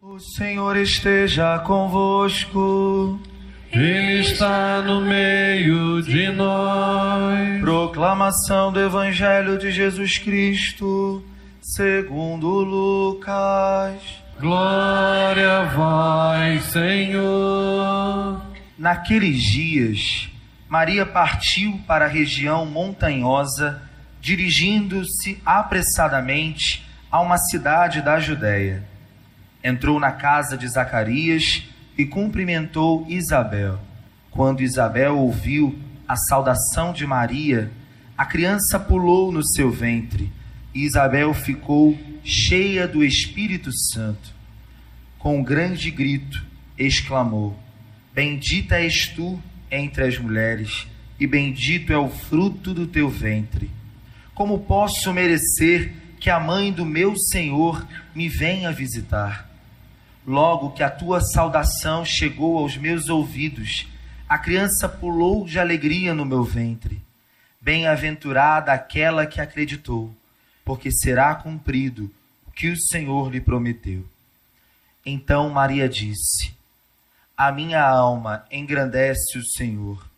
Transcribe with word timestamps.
O 0.00 0.18
Senhor 0.18 0.76
esteja 0.76 1.58
convosco. 1.60 3.18
Ele 3.72 4.20
está 4.20 4.82
no 4.82 5.00
meio 5.00 6.02
de 6.02 6.28
nós. 6.28 7.60
Proclamação 7.62 8.70
do 8.70 8.78
Evangelho 8.78 9.56
de 9.56 9.70
Jesus 9.70 10.18
Cristo, 10.18 11.24
segundo 11.62 12.46
Lucas. 12.46 13.94
Glória 14.38 15.60
a 15.60 15.64
vós, 15.64 16.64
Senhor. 16.64 18.41
Naqueles 18.82 19.40
dias, 19.40 20.28
Maria 20.68 21.06
partiu 21.06 21.80
para 21.86 22.06
a 22.06 22.08
região 22.08 22.66
montanhosa, 22.66 23.80
dirigindo-se 24.20 25.40
apressadamente 25.46 26.84
a 27.08 27.20
uma 27.20 27.38
cidade 27.38 28.02
da 28.02 28.18
Judéia. 28.18 28.82
Entrou 29.62 30.00
na 30.00 30.10
casa 30.10 30.58
de 30.58 30.66
Zacarias 30.66 31.62
e 31.96 32.04
cumprimentou 32.04 33.06
Isabel. 33.08 33.78
Quando 34.32 34.64
Isabel 34.64 35.16
ouviu 35.16 35.78
a 36.08 36.16
saudação 36.16 36.92
de 36.92 37.06
Maria, 37.06 37.70
a 38.18 38.26
criança 38.26 38.80
pulou 38.80 39.30
no 39.30 39.44
seu 39.44 39.70
ventre 39.70 40.28
e 40.74 40.82
Isabel 40.82 41.32
ficou 41.32 41.96
cheia 42.24 42.88
do 42.88 43.04
Espírito 43.04 43.70
Santo. 43.72 44.34
Com 45.20 45.38
um 45.38 45.44
grande 45.44 45.88
grito, 45.88 46.44
exclamou: 46.76 47.56
Bendita 48.14 48.78
és 48.78 49.08
tu 49.08 49.42
entre 49.70 50.04
as 50.04 50.18
mulheres, 50.18 50.86
e 51.18 51.26
bendito 51.26 51.92
é 51.92 51.96
o 51.96 52.10
fruto 52.10 52.74
do 52.74 52.86
teu 52.86 53.08
ventre. 53.08 53.70
Como 54.34 54.60
posso 54.60 55.12
merecer 55.14 55.94
que 56.20 56.28
a 56.28 56.38
mãe 56.38 56.70
do 56.70 56.84
meu 56.84 57.16
Senhor 57.16 57.86
me 58.14 58.28
venha 58.28 58.70
visitar? 58.70 59.48
Logo 60.26 60.72
que 60.72 60.82
a 60.82 60.90
tua 60.90 61.20
saudação 61.22 62.04
chegou 62.04 62.58
aos 62.58 62.76
meus 62.76 63.08
ouvidos, 63.08 63.88
a 64.28 64.38
criança 64.38 64.88
pulou 64.88 65.46
de 65.46 65.58
alegria 65.58 66.14
no 66.14 66.26
meu 66.26 66.44
ventre. 66.44 67.00
Bem-aventurada 67.60 68.72
aquela 68.72 69.26
que 69.26 69.40
acreditou, 69.40 70.14
porque 70.64 70.90
será 70.90 71.34
cumprido 71.34 72.10
o 72.46 72.50
que 72.50 72.68
o 72.68 72.76
Senhor 72.76 73.32
lhe 73.32 73.40
prometeu. 73.40 74.04
Então 75.04 75.48
Maria 75.48 75.88
disse: 75.88 76.54
A 77.44 77.50
minha 77.50 77.84
alma 77.84 78.44
engrandece 78.52 79.36
o 79.36 79.44
Senhor, 79.44 80.08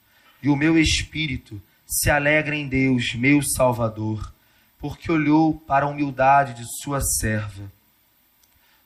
e 0.42 0.50
o 0.50 0.54
meu 0.54 0.78
espírito 0.78 1.58
se 1.86 2.10
alegra 2.10 2.54
em 2.54 2.68
Deus, 2.68 3.14
meu 3.14 3.40
Salvador, 3.42 4.30
porque 4.78 5.10
olhou 5.10 5.54
para 5.54 5.86
a 5.86 5.88
humildade 5.88 6.52
de 6.52 6.82
sua 6.82 7.00
serva. 7.00 7.72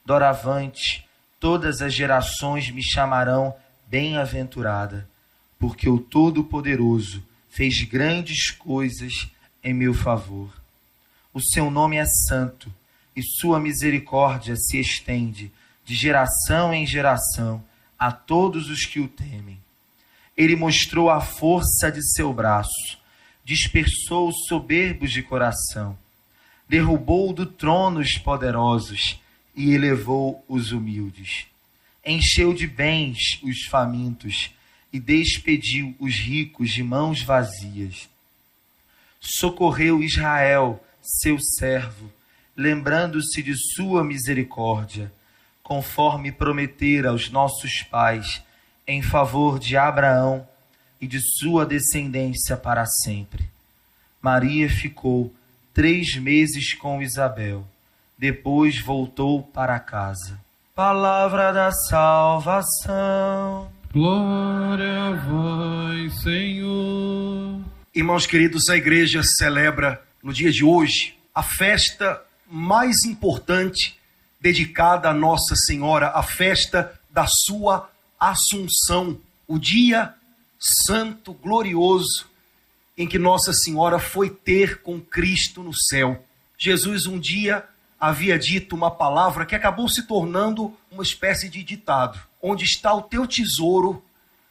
Doravante, 0.07 1.05
todas 1.41 1.83
as 1.83 1.93
gerações 1.93 2.71
me 2.71 2.81
chamarão 2.81 3.57
bem-aventurada, 3.89 5.11
porque 5.59 5.89
o 5.89 5.99
Todo-Poderoso 5.99 7.21
fez 7.49 7.83
grandes 7.83 8.53
coisas 8.53 9.29
em 9.65 9.75
meu 9.75 9.93
favor. 9.93 10.49
O 11.35 11.41
seu 11.41 11.73
nome 11.73 11.97
é 11.97 12.07
santo 12.07 12.73
e 13.17 13.21
sua 13.21 13.59
misericórdia 13.59 14.55
se 14.55 14.79
estende 14.79 15.51
de 15.85 15.97
geração 15.97 16.73
em 16.73 16.87
geração 16.87 17.67
a 17.99 18.13
todos 18.13 18.71
os 18.71 18.85
que 18.85 19.01
o 19.01 19.09
temem. 19.09 19.59
Ele 20.37 20.55
mostrou 20.55 21.11
a 21.11 21.21
força 21.21 21.91
de 21.91 22.03
seu 22.15 22.33
braço, 22.33 22.99
dispersou 23.45 24.29
os 24.29 24.47
soberbos 24.47 25.11
de 25.11 25.23
coração, 25.23 25.99
derrubou 26.69 27.33
do 27.33 27.47
trono 27.47 28.01
os 28.01 28.17
poderosos 28.19 29.21
e 29.57 29.73
elevou 29.73 30.45
os 30.47 30.71
humildes. 30.71 31.47
Encheu 32.07 32.55
de 32.55 32.67
bens 32.67 33.41
os 33.43 33.65
famintos 33.65 34.51
e 34.93 35.01
despediu 35.01 35.95
os 35.99 36.15
ricos 36.15 36.71
de 36.71 36.83
mãos 36.83 37.23
vazias. 37.23 38.09
Socorreu 39.21 40.03
Israel, 40.03 40.83
seu 41.03 41.39
servo, 41.41 42.13
lembrando-se 42.57 43.43
de 43.43 43.55
sua 43.75 44.05
misericórdia, 44.05 45.13
conforme 45.69 46.33
prometera 46.33 47.11
aos 47.11 47.31
nossos 47.31 47.83
pais, 47.83 48.43
em 48.87 49.03
favor 49.03 49.59
de 49.59 49.77
Abraão 49.77 50.49
e 50.99 51.07
de 51.07 51.21
sua 51.21 51.67
descendência 51.67 52.57
para 52.57 52.87
sempre. 52.87 53.51
Maria 54.23 54.71
ficou 54.71 55.31
três 55.75 56.17
meses 56.17 56.73
com 56.73 57.03
Isabel, 57.03 57.67
depois 58.17 58.81
voltou 58.81 59.43
para 59.43 59.79
casa. 59.79 60.41
Palavra 60.75 61.53
da 61.53 61.71
salvação. 61.71 63.71
Glória 63.93 65.09
a 65.09 65.17
vós, 65.17 66.23
Senhor. 66.23 67.61
Irmãos 67.95 68.27
queridos, 68.27 68.71
a 68.71 68.77
igreja 68.77 69.23
celebra 69.23 70.03
no 70.23 70.33
dia 70.33 70.51
de 70.51 70.65
hoje 70.65 71.15
a 71.35 71.43
festa 71.43 72.23
mais 72.51 73.05
importante 73.05 73.98
dedicada 74.41 75.09
a 75.09 75.15
Nossa 75.15 75.55
Senhora, 75.57 76.09
a 76.09 76.23
festa 76.23 76.99
da 77.11 77.27
sua 77.27 77.91
Assunção, 78.21 79.21
o 79.47 79.61
dia 79.61 80.13
santo, 80.59 81.33
glorioso, 81.33 82.27
em 82.97 83.07
que 83.07 83.17
Nossa 83.17 83.53
Senhora 83.53 84.01
foi 84.01 84.29
ter 84.29 84.83
com 84.83 85.01
Cristo 85.01 85.63
no 85.63 85.73
céu. 85.73 86.25
Jesus 86.59 87.07
um 87.07 87.17
dia 87.17 87.65
havia 88.01 88.37
dito 88.37 88.75
uma 88.75 88.91
palavra 88.91 89.47
que 89.47 89.55
acabou 89.55 89.89
se 89.89 90.03
tornando 90.03 90.77
uma 90.91 91.05
espécie 91.05 91.49
de 91.49 91.63
ditado: 91.63 92.19
Onde 92.43 92.65
está 92.65 92.93
o 92.93 93.03
teu 93.03 93.27
tesouro, 93.27 94.03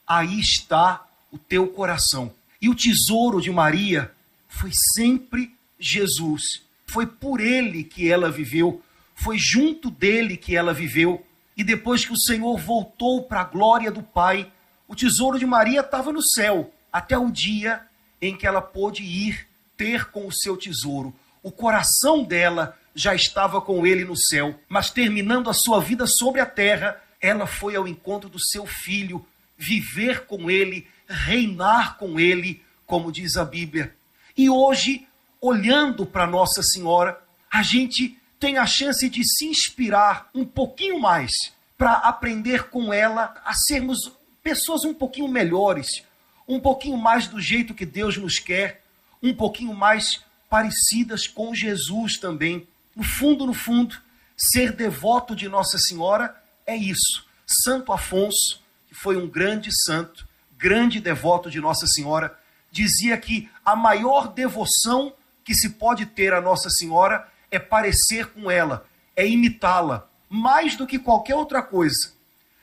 aí 0.08 0.40
está 0.40 1.06
o 1.30 1.38
teu 1.38 1.68
coração. 1.68 2.32
E 2.62 2.70
o 2.70 2.76
tesouro 2.76 3.42
de 3.42 3.52
Maria 3.52 4.12
foi 4.48 4.72
sempre 4.96 5.54
Jesus. 5.78 6.62
Foi 6.86 7.06
por 7.06 7.42
ele 7.42 7.84
que 7.84 8.10
ela 8.10 8.32
viveu, 8.32 8.82
foi 9.18 9.38
junto 9.38 9.90
dele 9.90 10.38
que 10.38 10.56
ela 10.56 10.74
viveu. 10.74 11.26
E 11.58 11.64
depois 11.64 12.06
que 12.06 12.14
o 12.14 12.18
Senhor 12.18 12.58
voltou 12.58 13.24
para 13.24 13.42
a 13.42 13.46
glória 13.46 13.92
do 13.92 14.04
Pai, 14.04 14.50
o 14.88 14.96
tesouro 14.96 15.40
de 15.40 15.46
Maria 15.46 15.82
estava 15.82 16.14
no 16.14 16.22
céu, 16.22 16.72
até 16.94 17.18
o 17.18 17.32
dia 17.32 17.82
em 18.22 18.38
que 18.38 18.46
ela 18.46 18.62
pôde 18.62 19.04
ir 19.04 19.48
ter 19.76 20.06
com 20.12 20.28
o 20.28 20.32
seu 20.32 20.56
tesouro. 20.56 21.14
O 21.42 21.52
coração 21.52 22.24
dela 22.24 22.78
já 22.94 23.16
estava 23.16 23.60
com 23.60 23.86
ele 23.86 24.06
no 24.06 24.16
céu, 24.16 24.60
mas 24.70 24.92
terminando 24.92 25.50
a 25.50 25.54
sua 25.54 25.82
vida 25.82 26.06
sobre 26.06 26.40
a 26.40 26.46
terra, 26.46 27.02
ela 27.20 27.48
foi 27.48 27.76
ao 27.76 27.88
encontro 27.88 28.30
do 28.30 28.40
seu 28.40 28.66
filho, 28.68 29.26
viver 29.58 30.26
com 30.26 30.50
ele, 30.50 30.88
reinar 31.08 31.98
com 31.98 32.20
ele, 32.20 32.62
como 32.86 33.12
diz 33.12 33.36
a 33.36 33.44
Bíblia. 33.44 33.96
E 34.38 34.48
hoje, 34.48 35.08
olhando 35.42 36.06
para 36.06 36.28
Nossa 36.28 36.62
Senhora, 36.62 37.20
a 37.52 37.64
gente 37.64 38.18
tem 38.40 38.58
a 38.58 38.66
chance 38.66 39.10
de 39.10 39.24
se 39.24 39.46
inspirar 39.46 40.30
um 40.34 40.46
pouquinho 40.46 41.00
mais 41.00 41.32
para 41.78 41.94
aprender 41.94 42.70
com 42.70 42.94
ela 42.94 43.36
a 43.46 43.54
sermos 43.54 44.12
pessoas 44.42 44.84
um 44.84 44.94
pouquinho 44.94 45.28
melhores, 45.28 46.04
um 46.48 46.60
pouquinho 46.60 46.98
mais 46.98 47.28
do 47.28 47.40
jeito 47.40 47.74
que 47.74 47.86
Deus 47.86 48.18
nos 48.18 48.40
quer, 48.40 48.82
um 49.22 49.34
pouquinho 49.34 49.74
mais 49.74 50.24
parecidas 50.50 51.28
com 51.28 51.54
Jesus 51.54 52.18
também. 52.18 52.68
No 52.96 53.04
fundo, 53.04 53.46
no 53.46 53.54
fundo, 53.54 53.98
ser 54.36 54.72
devoto 54.72 55.36
de 55.36 55.50
Nossa 55.50 55.78
Senhora 55.78 56.36
é 56.66 56.76
isso. 56.76 57.26
Santo 57.46 57.92
Afonso, 57.92 58.62
que 58.88 58.96
foi 58.96 59.18
um 59.18 59.28
grande 59.28 59.72
santo, 59.72 60.28
grande 60.58 61.00
devoto 61.00 61.50
de 61.50 61.60
Nossa 61.60 61.88
Senhora, 61.88 62.38
dizia 62.72 63.18
que 63.18 63.50
a 63.66 63.76
maior 63.76 64.28
devoção 64.34 65.14
que 65.44 65.56
se 65.56 65.72
pode 65.72 66.06
ter 66.06 66.34
a 66.34 66.42
Nossa 66.42 66.70
Senhora 66.70 67.28
é 67.52 67.60
parecer 67.60 68.28
com 68.28 68.50
ela, 68.50 68.86
é 69.16 69.28
imitá-la, 69.28 70.08
mais 70.30 70.76
do 70.76 70.86
que 70.86 71.00
qualquer 71.00 71.36
outra 71.36 71.62
coisa. 71.62 72.14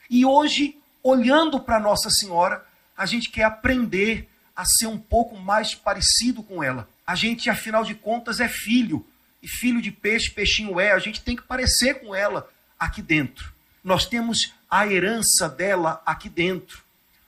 E 0.09 0.25
hoje, 0.25 0.79
olhando 1.03 1.59
para 1.59 1.79
Nossa 1.79 2.09
Senhora, 2.09 2.65
a 2.95 3.05
gente 3.05 3.29
quer 3.29 3.43
aprender 3.43 4.29
a 4.55 4.63
ser 4.63 4.87
um 4.87 4.97
pouco 4.97 5.37
mais 5.37 5.75
parecido 5.75 6.41
com 6.41 6.63
ela. 6.63 6.87
A 7.05 7.15
gente, 7.15 7.49
afinal 7.49 7.83
de 7.83 7.93
contas, 7.93 8.39
é 8.39 8.47
filho. 8.47 9.05
E 9.41 9.47
filho 9.47 9.81
de 9.81 9.91
peixe, 9.91 10.31
peixinho 10.31 10.79
é. 10.79 10.91
A 10.91 10.99
gente 10.99 11.21
tem 11.21 11.35
que 11.35 11.43
parecer 11.43 11.99
com 11.99 12.15
ela 12.15 12.49
aqui 12.79 13.01
dentro. 13.01 13.53
Nós 13.83 14.05
temos 14.05 14.53
a 14.69 14.87
herança 14.87 15.47
dela 15.49 16.01
aqui 16.05 16.29
dentro. 16.29 16.83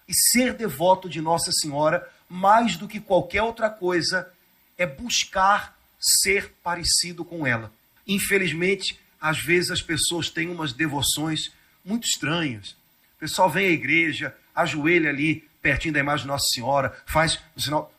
E 0.07 0.13
ser 0.13 0.53
devoto 0.53 1.09
de 1.09 1.21
Nossa 1.21 1.51
Senhora, 1.51 2.09
mais 2.29 2.77
do 2.77 2.87
que 2.87 2.99
qualquer 2.99 3.43
outra 3.43 3.69
coisa, 3.69 4.31
é 4.77 4.85
buscar 4.85 5.76
ser 5.99 6.53
parecido 6.63 7.25
com 7.25 7.45
ela. 7.45 7.71
Infelizmente, 8.07 8.99
às 9.19 9.39
vezes 9.39 9.71
as 9.71 9.81
pessoas 9.81 10.29
têm 10.29 10.49
umas 10.49 10.73
devoções 10.73 11.51
muito 11.83 12.05
estranhas. 12.05 12.71
O 13.15 13.19
pessoal 13.19 13.49
vem 13.49 13.67
à 13.67 13.71
igreja, 13.71 14.35
ajoelha 14.55 15.09
ali 15.09 15.47
pertinho 15.61 15.93
da 15.93 15.99
imagem 15.99 16.23
de 16.23 16.27
Nossa 16.27 16.49
Senhora, 16.53 16.95
faz 17.05 17.39
o 17.55 17.61
sinal 17.61 17.91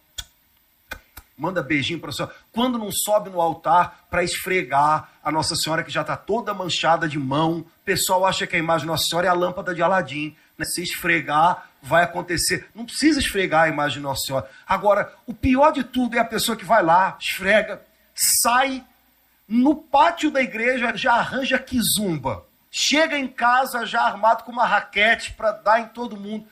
manda 1.39 1.63
beijinho 1.63 2.01
para 2.01 2.11
a 2.11 2.13
senhora. 2.13 2.35
Quando 2.51 2.77
não 2.79 2.91
sobe 2.91 3.31
no 3.31 3.41
altar 3.41 4.07
para 4.11 4.25
esfregar 4.25 5.09
a 5.23 5.31
Nossa 5.31 5.55
Senhora 5.55 5.85
que 5.85 5.91
já 5.91 6.01
está 6.01 6.17
toda 6.17 6.53
manchada 6.53 7.09
de 7.09 7.19
mão, 7.19 7.61
o 7.61 7.67
pessoal 7.85 8.27
acha 8.27 8.47
que 8.47 8.57
a 8.57 8.59
imagem 8.59 8.83
de 8.83 8.89
Nossa 8.89 9.05
Senhora 9.05 9.29
é 9.29 9.31
a 9.31 9.35
lâmpada 9.35 9.73
de 9.73 9.81
Aladim. 9.81 10.35
Né? 10.59 10.65
Se 10.65 10.83
esfregar, 10.83 11.71
vai 11.81 12.03
acontecer. 12.03 12.67
Não 12.75 12.85
precisa 12.85 13.21
esfregar 13.21 13.65
a 13.65 13.69
imagem 13.69 13.99
de 13.99 14.03
Nossa 14.03 14.27
Senhora. 14.27 14.51
Agora, 14.67 15.15
o 15.27 15.33
pior 15.33 15.71
de 15.71 15.85
tudo 15.85 16.17
é 16.17 16.19
a 16.19 16.25
pessoa 16.25 16.57
que 16.57 16.65
vai 16.65 16.83
lá, 16.83 17.17
esfrega, 17.21 17.81
sai 18.19 18.85
no 19.47 19.75
pátio 19.75 20.31
da 20.31 20.43
igreja, 20.43 20.97
já 20.97 21.15
arranja 21.15 21.59
quizumba. 21.59 22.45
Chega 22.71 23.19
em 23.19 23.29
casa 23.29 23.87
já 23.87 24.03
armado 24.03 24.45
com 24.45 24.53
uma 24.53 24.67
raquete 24.67 25.33
para 25.33 25.53
dar 25.53 25.81
em 25.81 25.89
todo 25.89 26.17
mundo. 26.17 26.47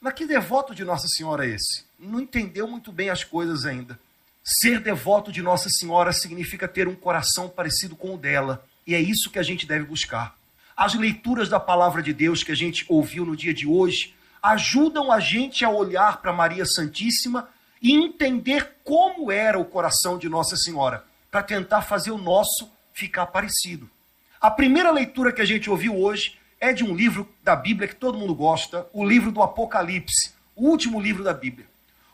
Mas 0.00 0.14
que 0.14 0.26
devoto 0.26 0.74
de 0.74 0.84
Nossa 0.84 1.06
Senhora 1.06 1.46
é 1.46 1.50
esse? 1.50 1.84
Não 1.98 2.20
entendeu 2.20 2.66
muito 2.66 2.90
bem 2.90 3.10
as 3.10 3.22
coisas 3.22 3.66
ainda. 3.66 3.98
Ser 4.42 4.80
devoto 4.80 5.30
de 5.30 5.42
Nossa 5.42 5.68
Senhora 5.68 6.12
significa 6.12 6.66
ter 6.66 6.88
um 6.88 6.94
coração 6.94 7.48
parecido 7.48 7.94
com 7.94 8.14
o 8.14 8.18
dela, 8.18 8.64
e 8.86 8.94
é 8.94 9.00
isso 9.00 9.30
que 9.30 9.38
a 9.38 9.42
gente 9.42 9.66
deve 9.66 9.84
buscar. 9.84 10.34
As 10.74 10.94
leituras 10.94 11.48
da 11.48 11.60
palavra 11.60 12.02
de 12.02 12.14
Deus 12.14 12.42
que 12.42 12.50
a 12.50 12.56
gente 12.56 12.86
ouviu 12.88 13.26
no 13.26 13.36
dia 13.36 13.52
de 13.52 13.66
hoje 13.66 14.14
ajudam 14.42 15.12
a 15.12 15.20
gente 15.20 15.64
a 15.64 15.70
olhar 15.70 16.22
para 16.22 16.32
Maria 16.32 16.64
Santíssima 16.64 17.48
e 17.82 17.92
entender 17.94 18.76
como 18.82 19.30
era 19.30 19.58
o 19.58 19.64
coração 19.64 20.18
de 20.18 20.28
Nossa 20.28 20.56
Senhora, 20.56 21.04
para 21.30 21.42
tentar 21.42 21.82
fazer 21.82 22.10
o 22.10 22.18
nosso 22.18 22.70
ficar 22.92 23.26
parecido. 23.26 23.88
A 24.40 24.50
primeira 24.50 24.90
leitura 24.90 25.32
que 25.32 25.40
a 25.40 25.44
gente 25.44 25.70
ouviu 25.70 25.96
hoje 25.96 26.38
é 26.60 26.72
de 26.72 26.84
um 26.84 26.94
livro 26.94 27.28
da 27.42 27.56
Bíblia 27.56 27.88
que 27.88 27.94
todo 27.94 28.18
mundo 28.18 28.34
gosta, 28.34 28.86
o 28.92 29.04
livro 29.04 29.30
do 29.30 29.42
Apocalipse, 29.42 30.34
o 30.54 30.68
último 30.68 31.00
livro 31.00 31.24
da 31.24 31.32
Bíblia. 31.32 31.66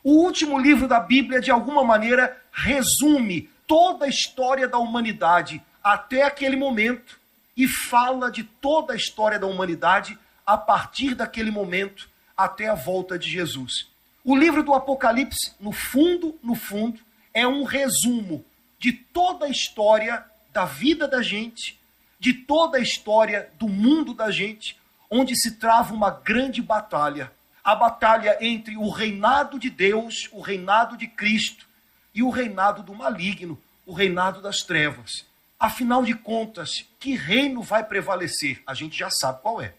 O 0.04 0.22
último 0.22 0.58
livro 0.58 0.86
da 0.86 1.00
Bíblia, 1.00 1.40
de 1.40 1.50
alguma 1.50 1.82
maneira, 1.82 2.40
resume 2.52 3.50
toda 3.66 4.04
a 4.04 4.08
história 4.08 4.68
da 4.68 4.78
humanidade 4.78 5.60
até 5.82 6.22
aquele 6.22 6.56
momento 6.56 7.18
e 7.56 7.66
fala 7.66 8.30
de 8.30 8.44
toda 8.44 8.92
a 8.92 8.96
história 8.96 9.38
da 9.38 9.46
humanidade 9.46 10.16
a 10.46 10.56
partir 10.56 11.14
daquele 11.14 11.50
momento 11.50 12.08
até 12.36 12.68
a 12.68 12.74
volta 12.74 13.18
de 13.18 13.28
Jesus. 13.28 13.88
O 14.22 14.36
livro 14.36 14.62
do 14.62 14.74
Apocalipse, 14.74 15.52
no 15.58 15.72
fundo, 15.72 16.38
no 16.42 16.54
fundo, 16.54 17.00
é 17.32 17.46
um 17.46 17.64
resumo 17.64 18.44
de 18.78 18.92
toda 18.92 19.46
a 19.46 19.50
história 19.50 20.24
da 20.52 20.64
vida 20.64 21.06
da 21.06 21.22
gente, 21.22 21.80
de 22.18 22.32
toda 22.32 22.78
a 22.78 22.80
história 22.80 23.50
do 23.58 23.68
mundo 23.68 24.14
da 24.14 24.30
gente, 24.30 24.78
onde 25.10 25.36
se 25.36 25.52
trava 25.52 25.94
uma 25.94 26.10
grande 26.10 26.60
batalha 26.62 27.30
a 27.66 27.74
batalha 27.74 28.38
entre 28.40 28.76
o 28.76 28.88
reinado 28.90 29.58
de 29.58 29.68
Deus, 29.68 30.28
o 30.30 30.40
reinado 30.40 30.96
de 30.96 31.08
Cristo, 31.08 31.66
e 32.14 32.22
o 32.22 32.30
reinado 32.30 32.80
do 32.80 32.94
maligno, 32.94 33.60
o 33.84 33.92
reinado 33.92 34.40
das 34.40 34.62
trevas. 34.62 35.26
Afinal 35.58 36.04
de 36.04 36.14
contas, 36.14 36.86
que 37.00 37.16
reino 37.16 37.62
vai 37.62 37.82
prevalecer? 37.82 38.62
A 38.64 38.72
gente 38.72 38.96
já 38.96 39.10
sabe 39.10 39.42
qual 39.42 39.60
é. 39.60 39.74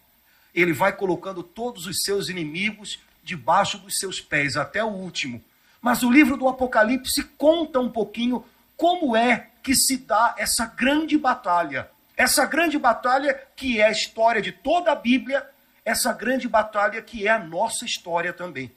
Ele 0.54 0.74
vai 0.74 0.92
colocando 0.92 1.42
todos 1.42 1.88
os 1.88 2.04
seus 2.04 2.28
inimigos 2.28 3.00
debaixo 3.24 3.78
dos 3.78 3.98
seus 3.98 4.20
pés, 4.20 4.58
até 4.58 4.84
o 4.84 4.90
último. 4.90 5.42
Mas 5.82 6.04
o 6.04 6.12
livro 6.12 6.36
do 6.36 6.50
Apocalipse 6.50 7.24
conta 7.38 7.80
um 7.80 7.90
pouquinho 7.90 8.44
como 8.78 9.18
é 9.18 9.48
que 9.62 9.76
se 9.76 9.98
dá 9.98 10.36
essa 10.38 10.66
grande 10.66 11.18
batalha. 11.18 11.90
Essa 12.16 12.46
grande 12.46 12.80
batalha 12.80 13.34
que 13.56 13.82
é 13.82 13.86
a 13.86 13.92
história 13.92 14.42
de 14.42 14.52
toda 14.52 14.92
a 14.92 14.96
Bíblia 14.96 15.46
essa 15.88 16.12
grande 16.12 16.50
batalha 16.50 17.02
que 17.02 17.26
é 17.26 17.32
a 17.32 17.40
nossa 17.40 17.86
história 17.86 18.34
também. 18.34 18.70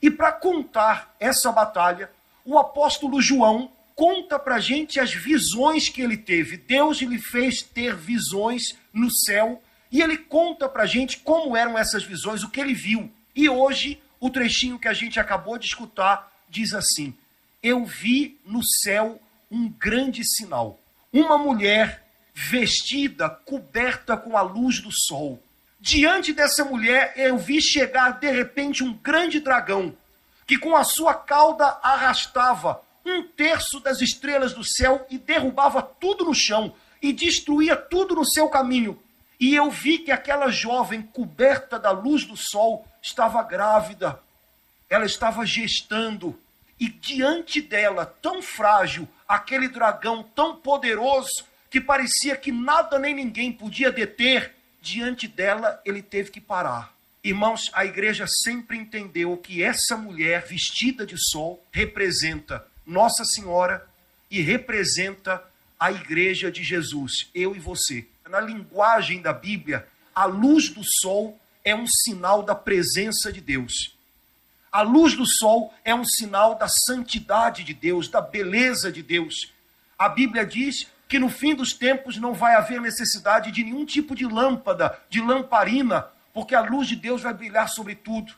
E 0.00 0.10
para 0.10 0.32
contar 0.32 1.14
essa 1.20 1.52
batalha, 1.52 2.10
o 2.42 2.58
apóstolo 2.58 3.20
João 3.20 3.70
conta 3.94 4.38
para 4.38 4.58
gente 4.58 4.98
as 4.98 5.12
visões 5.12 5.90
que 5.90 6.00
ele 6.00 6.16
teve. 6.16 6.56
Deus 6.56 7.02
lhe 7.02 7.18
fez 7.18 7.60
ter 7.60 7.94
visões 7.94 8.74
no 8.94 9.10
céu 9.10 9.62
e 9.92 10.00
ele 10.00 10.16
conta 10.16 10.66
para 10.70 10.86
gente 10.86 11.18
como 11.18 11.54
eram 11.54 11.76
essas 11.76 12.02
visões, 12.02 12.42
o 12.42 12.48
que 12.48 12.62
ele 12.62 12.72
viu. 12.72 13.12
E 13.36 13.46
hoje, 13.46 14.00
o 14.18 14.30
trechinho 14.30 14.78
que 14.78 14.88
a 14.88 14.94
gente 14.94 15.20
acabou 15.20 15.58
de 15.58 15.66
escutar 15.66 16.32
diz 16.48 16.72
assim: 16.72 17.14
Eu 17.62 17.84
vi 17.84 18.40
no 18.46 18.64
céu 18.64 19.20
um 19.50 19.68
grande 19.68 20.24
sinal. 20.24 20.78
Uma 21.12 21.38
mulher 21.38 22.04
vestida, 22.34 23.28
coberta 23.28 24.16
com 24.16 24.36
a 24.36 24.42
luz 24.42 24.80
do 24.80 24.92
sol 24.92 25.42
Diante 25.80 26.32
dessa 26.32 26.64
mulher, 26.64 27.12
eu 27.16 27.38
vi 27.38 27.62
chegar 27.62 28.18
de 28.18 28.28
repente 28.30 28.82
um 28.82 28.92
grande 28.92 29.38
dragão, 29.38 29.96
que 30.44 30.58
com 30.58 30.74
a 30.74 30.82
sua 30.82 31.14
cauda 31.14 31.78
arrastava 31.82 32.82
um 33.06 33.22
terço 33.22 33.78
das 33.78 34.00
estrelas 34.00 34.52
do 34.52 34.64
céu 34.64 35.06
e 35.08 35.16
derrubava 35.16 35.80
tudo 35.80 36.24
no 36.24 36.34
chão 36.34 36.74
e 37.00 37.12
destruía 37.12 37.76
tudo 37.76 38.16
no 38.16 38.26
seu 38.26 38.48
caminho. 38.48 39.00
E 39.38 39.54
eu 39.54 39.70
vi 39.70 39.98
que 39.98 40.10
aquela 40.10 40.50
jovem 40.50 41.00
coberta 41.00 41.78
da 41.78 41.92
luz 41.92 42.24
do 42.24 42.36
sol 42.36 42.84
estava 43.00 43.40
grávida, 43.44 44.20
ela 44.90 45.06
estava 45.06 45.46
gestando, 45.46 46.36
e 46.80 46.88
diante 46.88 47.60
dela, 47.60 48.06
tão 48.06 48.40
frágil, 48.40 49.08
aquele 49.26 49.68
dragão 49.68 50.22
tão 50.22 50.56
poderoso 50.56 51.44
que 51.70 51.80
parecia 51.80 52.36
que 52.36 52.52
nada 52.52 52.98
nem 52.98 53.14
ninguém 53.14 53.52
podia 53.52 53.90
deter, 53.90 54.54
diante 54.80 55.26
dela 55.26 55.80
ele 55.84 56.02
teve 56.02 56.30
que 56.30 56.40
parar. 56.40 56.94
Irmãos, 57.22 57.68
a 57.72 57.84
igreja 57.84 58.26
sempre 58.26 58.78
entendeu 58.78 59.36
que 59.36 59.62
essa 59.62 59.96
mulher 59.96 60.46
vestida 60.46 61.04
de 61.04 61.16
sol 61.18 61.62
representa 61.72 62.64
Nossa 62.86 63.24
Senhora 63.24 63.86
e 64.30 64.40
representa 64.40 65.42
a 65.78 65.90
igreja 65.92 66.50
de 66.50 66.62
Jesus, 66.62 67.28
eu 67.34 67.54
e 67.54 67.58
você. 67.58 68.06
Na 68.28 68.40
linguagem 68.40 69.20
da 69.20 69.32
Bíblia, 69.32 69.86
a 70.14 70.24
luz 70.24 70.68
do 70.70 70.82
sol 70.84 71.38
é 71.64 71.74
um 71.74 71.86
sinal 71.86 72.42
da 72.42 72.54
presença 72.54 73.32
de 73.32 73.40
Deus. 73.40 73.97
A 74.78 74.82
luz 74.82 75.16
do 75.16 75.26
sol 75.26 75.74
é 75.84 75.92
um 75.92 76.04
sinal 76.04 76.54
da 76.54 76.68
santidade 76.68 77.64
de 77.64 77.74
Deus, 77.74 78.06
da 78.06 78.20
beleza 78.20 78.92
de 78.92 79.02
Deus. 79.02 79.52
A 79.98 80.08
Bíblia 80.08 80.46
diz 80.46 80.86
que 81.08 81.18
no 81.18 81.28
fim 81.28 81.52
dos 81.52 81.72
tempos 81.72 82.16
não 82.16 82.32
vai 82.32 82.54
haver 82.54 82.80
necessidade 82.80 83.50
de 83.50 83.64
nenhum 83.64 83.84
tipo 83.84 84.14
de 84.14 84.24
lâmpada, 84.24 84.96
de 85.10 85.20
lamparina, 85.20 86.06
porque 86.32 86.54
a 86.54 86.60
luz 86.60 86.86
de 86.86 86.94
Deus 86.94 87.22
vai 87.22 87.34
brilhar 87.34 87.68
sobre 87.68 87.96
tudo. 87.96 88.32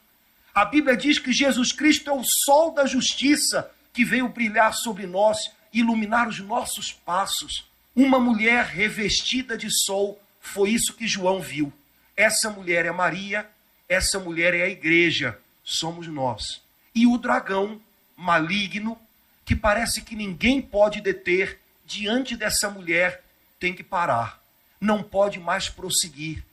A 0.55 0.64
Bíblia 0.64 0.97
diz 0.97 1.19
que 1.19 1.31
Jesus 1.31 1.73
Cristo 1.73 2.09
é 2.09 2.14
o 2.14 2.25
sol 2.25 2.73
da 2.73 2.87
justiça 2.87 3.71
que 3.93 4.03
veio 4.03 4.26
brilhar 4.26 4.73
sobre 4.73 5.07
nós, 5.07 5.37
iluminar 5.75 6.26
os 6.26 6.41
nossos 6.41 6.91
passos. 6.91 7.71
Uma 7.95 8.19
mulher 8.19 8.64
revestida 8.64 9.59
de 9.59 9.69
sol, 9.71 10.19
foi 10.41 10.71
isso 10.71 10.95
que 10.95 11.07
João 11.07 11.43
viu. 11.43 11.71
Essa 12.17 12.49
mulher 12.49 12.87
é 12.87 12.91
Maria, 12.91 13.47
essa 13.87 14.19
mulher 14.19 14.55
é 14.55 14.62
a 14.62 14.71
igreja, 14.71 15.38
somos 15.71 16.07
nós. 16.09 16.61
E 16.95 17.07
o 17.07 17.17
dragão 17.17 17.81
maligno, 18.17 18.99
que 19.45 19.55
parece 19.55 20.03
que 20.03 20.17
ninguém 20.17 20.61
pode 20.61 21.00
deter, 21.00 21.61
diante 21.87 22.37
dessa 22.37 22.69
mulher 22.69 23.25
tem 23.59 23.75
que 23.75 23.83
parar, 23.83 24.43
não 24.81 25.03
pode 25.03 25.39
mais 25.39 25.69
prosseguir. 25.69 26.45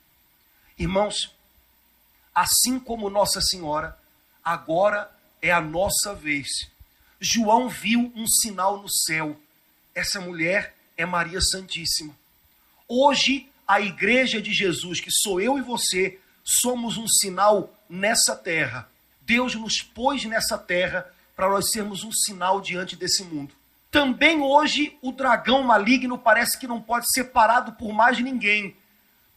Irmãos, 0.78 1.34
assim 2.34 2.78
como 2.78 3.10
Nossa 3.10 3.40
Senhora, 3.40 3.98
agora 4.44 5.10
é 5.42 5.50
a 5.50 5.60
nossa 5.60 6.14
vez. 6.14 6.48
João 7.20 7.68
viu 7.68 8.12
um 8.14 8.26
sinal 8.26 8.80
no 8.80 8.88
céu. 8.88 9.36
Essa 9.94 10.20
mulher 10.20 10.74
é 10.96 11.04
Maria 11.04 11.40
Santíssima. 11.40 12.14
Hoje, 12.86 13.48
a 13.66 13.80
igreja 13.80 14.40
de 14.40 14.52
Jesus, 14.52 15.00
que 15.00 15.10
sou 15.10 15.40
eu 15.40 15.58
e 15.58 15.62
você, 15.62 16.18
somos 16.44 16.96
um 16.96 17.06
sinal 17.06 17.74
nessa 17.88 18.34
terra. 18.36 18.88
Deus 19.28 19.54
nos 19.54 19.82
pôs 19.82 20.24
nessa 20.24 20.56
terra 20.56 21.06
para 21.36 21.50
nós 21.50 21.70
sermos 21.70 22.02
um 22.02 22.10
sinal 22.10 22.62
diante 22.62 22.96
desse 22.96 23.22
mundo. 23.22 23.54
Também 23.90 24.40
hoje 24.40 24.96
o 25.02 25.12
dragão 25.12 25.62
maligno 25.62 26.16
parece 26.16 26.58
que 26.58 26.66
não 26.66 26.80
pode 26.80 27.12
ser 27.12 27.24
parado 27.24 27.72
por 27.72 27.92
mais 27.92 28.18
ninguém. 28.18 28.74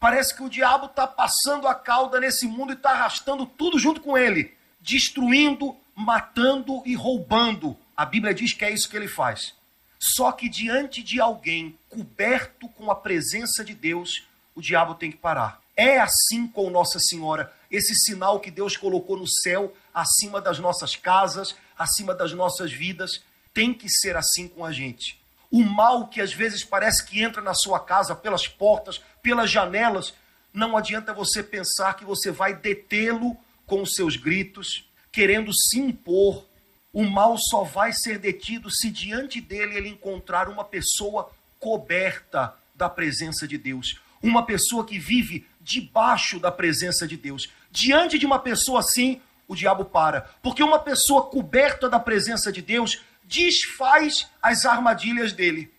Parece 0.00 0.34
que 0.34 0.42
o 0.42 0.48
diabo 0.48 0.86
está 0.86 1.06
passando 1.06 1.68
a 1.68 1.74
cauda 1.74 2.18
nesse 2.18 2.46
mundo 2.46 2.72
e 2.72 2.74
está 2.74 2.92
arrastando 2.92 3.44
tudo 3.44 3.78
junto 3.78 4.00
com 4.00 4.16
ele, 4.16 4.54
destruindo, 4.80 5.76
matando 5.94 6.82
e 6.86 6.94
roubando. 6.94 7.76
A 7.94 8.06
Bíblia 8.06 8.32
diz 8.32 8.54
que 8.54 8.64
é 8.64 8.70
isso 8.70 8.88
que 8.88 8.96
ele 8.96 9.08
faz. 9.08 9.54
Só 9.98 10.32
que 10.32 10.48
diante 10.48 11.02
de 11.02 11.20
alguém 11.20 11.78
coberto 11.90 12.66
com 12.70 12.90
a 12.90 12.96
presença 12.96 13.62
de 13.62 13.74
Deus, 13.74 14.26
o 14.54 14.62
diabo 14.62 14.94
tem 14.94 15.10
que 15.10 15.18
parar. 15.18 15.60
É 15.76 15.98
assim 15.98 16.46
com 16.46 16.70
Nossa 16.70 16.98
Senhora, 16.98 17.52
esse 17.70 17.94
sinal 17.94 18.40
que 18.40 18.50
Deus 18.50 18.76
colocou 18.76 19.16
no 19.16 19.26
céu, 19.26 19.74
acima 19.92 20.40
das 20.40 20.58
nossas 20.58 20.96
casas, 20.96 21.54
acima 21.78 22.14
das 22.14 22.32
nossas 22.32 22.72
vidas 22.72 23.22
tem 23.52 23.74
que 23.74 23.88
ser 23.88 24.16
assim 24.16 24.48
com 24.48 24.64
a 24.64 24.72
gente. 24.72 25.20
O 25.50 25.62
mal 25.62 26.08
que 26.08 26.20
às 26.20 26.32
vezes 26.32 26.64
parece 26.64 27.04
que 27.04 27.22
entra 27.22 27.42
na 27.42 27.52
sua 27.52 27.78
casa 27.78 28.14
pelas 28.14 28.48
portas, 28.48 29.00
pelas 29.22 29.50
janelas, 29.50 30.14
não 30.52 30.76
adianta 30.76 31.12
você 31.12 31.42
pensar 31.42 31.94
que 31.94 32.04
você 32.04 32.30
vai 32.30 32.54
detê-lo 32.54 33.36
com 33.66 33.82
os 33.82 33.94
seus 33.94 34.16
gritos, 34.16 34.88
querendo 35.10 35.52
se 35.52 35.78
impor, 35.78 36.46
o 36.92 37.04
mal 37.04 37.36
só 37.38 37.64
vai 37.64 37.92
ser 37.92 38.18
detido 38.18 38.70
se 38.70 38.90
diante 38.90 39.40
dele 39.40 39.76
ele 39.76 39.88
encontrar 39.88 40.48
uma 40.48 40.64
pessoa 40.64 41.30
coberta 41.58 42.54
da 42.74 42.88
presença 42.88 43.46
de 43.46 43.56
Deus, 43.56 44.00
uma 44.22 44.44
pessoa 44.44 44.84
que 44.84 44.98
vive 44.98 45.46
debaixo 45.60 46.38
da 46.38 46.50
presença 46.50 47.06
de 47.06 47.16
Deus. 47.16 47.50
Diante 47.70 48.18
de 48.18 48.26
uma 48.26 48.38
pessoa 48.38 48.80
assim, 48.80 49.20
o 49.52 49.56
diabo 49.56 49.84
para, 49.84 50.22
porque 50.42 50.62
uma 50.62 50.78
pessoa 50.78 51.26
coberta 51.26 51.88
da 51.88 51.98
presença 51.98 52.50
de 52.50 52.60
Deus 52.60 53.02
desfaz 53.24 54.28
as 54.42 54.66
armadilhas 54.66 55.32
dele. 55.32 55.72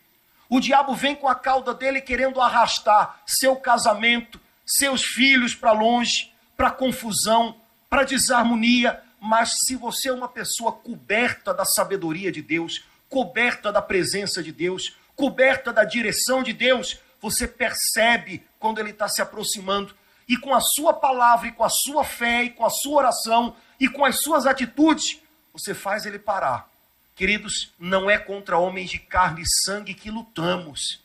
O 0.49 0.59
diabo 0.59 0.95
vem 0.95 1.15
com 1.15 1.27
a 1.27 1.35
cauda 1.35 1.73
dele 1.73 1.99
querendo 1.99 2.39
arrastar 2.39 3.21
seu 3.25 3.55
casamento, 3.55 4.39
seus 4.65 5.03
filhos 5.03 5.55
para 5.55 5.71
longe, 5.71 6.31
para 6.55 6.71
confusão, 6.71 7.55
para 7.89 8.03
desarmonia. 8.03 9.01
Mas 9.19 9.53
se 9.65 9.75
você 9.75 10.09
é 10.09 10.13
uma 10.13 10.29
pessoa 10.29 10.71
coberta 10.71 11.53
da 11.53 11.65
sabedoria 11.65 12.31
de 12.31 12.41
Deus, 12.41 12.83
coberta 13.09 13.71
da 13.71 13.81
presença 13.81 14.43
de 14.43 14.51
Deus, 14.51 14.95
coberta 15.15 15.73
da 15.73 15.83
direção 15.83 16.43
de 16.43 16.53
Deus, 16.53 16.99
você 17.21 17.47
percebe 17.47 18.45
quando 18.59 18.79
ele 18.79 18.91
está 18.91 19.07
se 19.07 19.21
aproximando. 19.21 19.95
E 20.27 20.37
com 20.37 20.53
a 20.53 20.61
sua 20.61 20.93
palavra, 20.93 21.47
e 21.47 21.51
com 21.51 21.63
a 21.63 21.69
sua 21.69 22.03
fé, 22.03 22.43
e 22.43 22.49
com 22.49 22.65
a 22.65 22.69
sua 22.69 22.97
oração, 22.97 23.55
e 23.79 23.87
com 23.87 24.05
as 24.05 24.21
suas 24.21 24.45
atitudes, 24.45 25.19
você 25.51 25.73
faz 25.73 26.05
ele 26.05 26.19
parar. 26.19 26.69
Queridos, 27.15 27.71
não 27.77 28.09
é 28.09 28.17
contra 28.17 28.57
homens 28.57 28.89
de 28.89 28.97
carne 28.97 29.43
e 29.43 29.63
sangue 29.65 29.93
que 29.93 30.09
lutamos, 30.09 31.01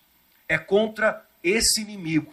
é 0.48 0.56
contra 0.56 1.24
esse 1.42 1.82
inimigo. 1.82 2.32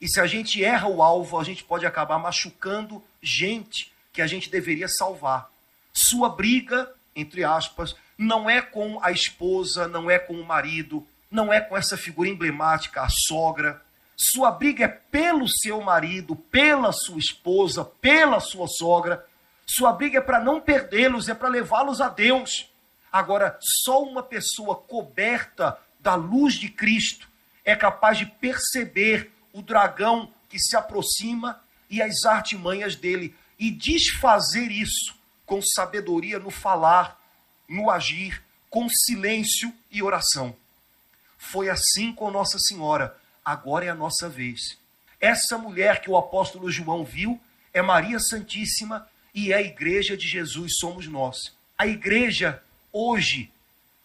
E 0.00 0.08
se 0.08 0.20
a 0.20 0.26
gente 0.26 0.64
erra 0.64 0.88
o 0.88 1.02
alvo, 1.02 1.38
a 1.38 1.44
gente 1.44 1.62
pode 1.62 1.84
acabar 1.84 2.18
machucando 2.18 3.02
gente 3.22 3.92
que 4.12 4.22
a 4.22 4.26
gente 4.26 4.48
deveria 4.48 4.88
salvar. 4.88 5.50
Sua 5.92 6.30
briga, 6.30 6.90
entre 7.14 7.44
aspas, 7.44 7.94
não 8.16 8.48
é 8.48 8.62
com 8.62 8.98
a 9.02 9.10
esposa, 9.10 9.86
não 9.86 10.10
é 10.10 10.18
com 10.18 10.34
o 10.34 10.46
marido, 10.46 11.06
não 11.30 11.52
é 11.52 11.60
com 11.60 11.76
essa 11.76 11.96
figura 11.96 12.28
emblemática, 12.28 13.02
a 13.02 13.08
sogra. 13.08 13.82
Sua 14.16 14.50
briga 14.50 14.84
é 14.84 14.88
pelo 14.88 15.46
seu 15.48 15.80
marido, 15.80 16.34
pela 16.34 16.92
sua 16.92 17.18
esposa, 17.18 17.84
pela 17.84 18.40
sua 18.40 18.66
sogra. 18.66 19.26
Sua 19.72 19.92
briga 19.92 20.18
é 20.18 20.20
para 20.20 20.40
não 20.40 20.60
perdê-los, 20.60 21.28
é 21.28 21.34
para 21.34 21.48
levá-los 21.48 22.00
a 22.00 22.08
Deus. 22.08 22.68
Agora, 23.12 23.56
só 23.60 24.02
uma 24.02 24.20
pessoa 24.20 24.74
coberta 24.74 25.78
da 26.00 26.16
luz 26.16 26.54
de 26.54 26.68
Cristo 26.68 27.28
é 27.64 27.76
capaz 27.76 28.18
de 28.18 28.26
perceber 28.26 29.30
o 29.52 29.62
dragão 29.62 30.28
que 30.48 30.58
se 30.58 30.76
aproxima 30.76 31.62
e 31.88 32.02
as 32.02 32.24
artimanhas 32.24 32.96
dele 32.96 33.32
e 33.60 33.70
desfazer 33.70 34.72
isso 34.72 35.14
com 35.46 35.62
sabedoria 35.62 36.40
no 36.40 36.50
falar, 36.50 37.16
no 37.68 37.92
agir, 37.92 38.42
com 38.68 38.88
silêncio 38.88 39.72
e 39.88 40.02
oração. 40.02 40.52
Foi 41.38 41.68
assim 41.68 42.12
com 42.12 42.28
Nossa 42.28 42.58
Senhora, 42.58 43.16
agora 43.44 43.84
é 43.84 43.88
a 43.88 43.94
nossa 43.94 44.28
vez. 44.28 44.76
Essa 45.20 45.56
mulher 45.56 46.00
que 46.00 46.10
o 46.10 46.16
apóstolo 46.16 46.72
João 46.72 47.04
viu 47.04 47.40
é 47.72 47.80
Maria 47.80 48.18
Santíssima 48.18 49.08
e 49.34 49.52
a 49.52 49.60
igreja 49.60 50.16
de 50.16 50.26
Jesus, 50.26 50.78
somos 50.78 51.06
nós. 51.06 51.54
A 51.78 51.86
igreja 51.86 52.62
hoje 52.92 53.50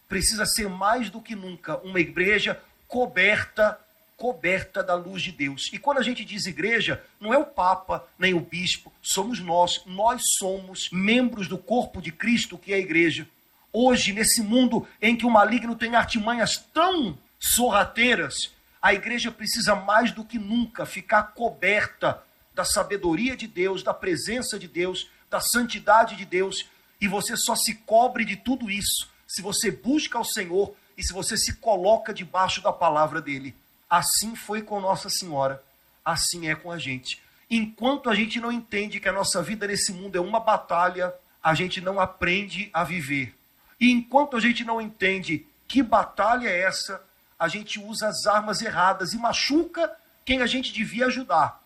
precisa 0.07 0.45
ser 0.45 0.69
mais 0.69 1.09
do 1.09 1.21
que 1.21 1.35
nunca 1.35 1.77
uma 1.77 1.99
igreja 1.99 2.61
coberta 2.87 3.79
coberta 4.17 4.81
da 4.81 4.95
luz 4.95 5.21
de 5.21 5.31
Deus. 5.31 5.69
E 5.73 5.77
quando 5.77 5.97
a 5.97 6.03
gente 6.03 6.23
diz 6.23 6.45
igreja, 6.45 7.03
não 7.19 7.33
é 7.33 7.37
o 7.37 7.45
papa, 7.45 8.07
nem 8.17 8.33
o 8.33 8.39
bispo, 8.39 8.91
somos 9.01 9.39
nós. 9.39 9.81
Nós 9.85 10.21
somos 10.37 10.89
membros 10.91 11.47
do 11.47 11.57
corpo 11.57 12.01
de 12.01 12.11
Cristo, 12.11 12.57
que 12.57 12.71
é 12.71 12.77
a 12.77 12.79
igreja. 12.79 13.27
Hoje, 13.73 14.13
nesse 14.13 14.41
mundo 14.41 14.87
em 15.01 15.17
que 15.17 15.25
o 15.25 15.29
maligno 15.29 15.75
tem 15.75 15.95
artimanhas 15.95 16.57
tão 16.73 17.17
sorrateiras, 17.37 18.53
a 18.81 18.93
igreja 18.93 19.31
precisa 19.31 19.75
mais 19.75 20.11
do 20.11 20.23
que 20.23 20.39
nunca 20.39 20.85
ficar 20.85 21.23
coberta 21.33 22.23
da 22.53 22.63
sabedoria 22.63 23.35
de 23.35 23.47
Deus, 23.47 23.83
da 23.83 23.93
presença 23.93 24.57
de 24.57 24.67
Deus, 24.67 25.09
da 25.29 25.39
santidade 25.39 26.15
de 26.15 26.25
Deus 26.25 26.67
e 26.99 27.07
você 27.07 27.35
só 27.35 27.55
se 27.55 27.75
cobre 27.75 28.23
de 28.25 28.35
tudo 28.35 28.69
isso 28.69 29.13
se 29.27 29.41
você 29.41 29.71
busca 29.71 30.19
o 30.19 30.23
Senhor 30.23 30.73
e 30.97 31.03
se 31.03 31.11
você 31.11 31.35
se 31.35 31.53
coloca 31.55 32.13
debaixo 32.13 32.61
da 32.61 32.71
palavra 32.71 33.21
dele. 33.21 33.55
Assim 33.89 34.35
foi 34.35 34.61
com 34.61 34.79
Nossa 34.79 35.09
Senhora, 35.09 35.61
assim 36.03 36.47
é 36.47 36.55
com 36.55 36.71
a 36.71 36.77
gente. 36.77 37.21
Enquanto 37.49 38.09
a 38.09 38.15
gente 38.15 38.39
não 38.39 38.51
entende 38.51 38.99
que 38.99 39.09
a 39.09 39.13
nossa 39.13 39.41
vida 39.43 39.67
nesse 39.67 39.93
mundo 39.93 40.15
é 40.15 40.21
uma 40.21 40.39
batalha, 40.39 41.13
a 41.43 41.53
gente 41.53 41.79
não 41.79 41.99
aprende 41.99 42.69
a 42.73 42.83
viver. 42.83 43.35
E 43.79 43.91
enquanto 43.91 44.35
a 44.35 44.39
gente 44.39 44.63
não 44.63 44.81
entende 44.81 45.45
que 45.67 45.83
batalha 45.83 46.47
é 46.47 46.61
essa, 46.61 47.03
a 47.37 47.47
gente 47.47 47.79
usa 47.79 48.07
as 48.07 48.25
armas 48.25 48.61
erradas 48.61 49.13
e 49.13 49.17
machuca 49.17 49.91
quem 50.23 50.41
a 50.41 50.47
gente 50.47 50.73
devia 50.73 51.05
ajudar. 51.07 51.61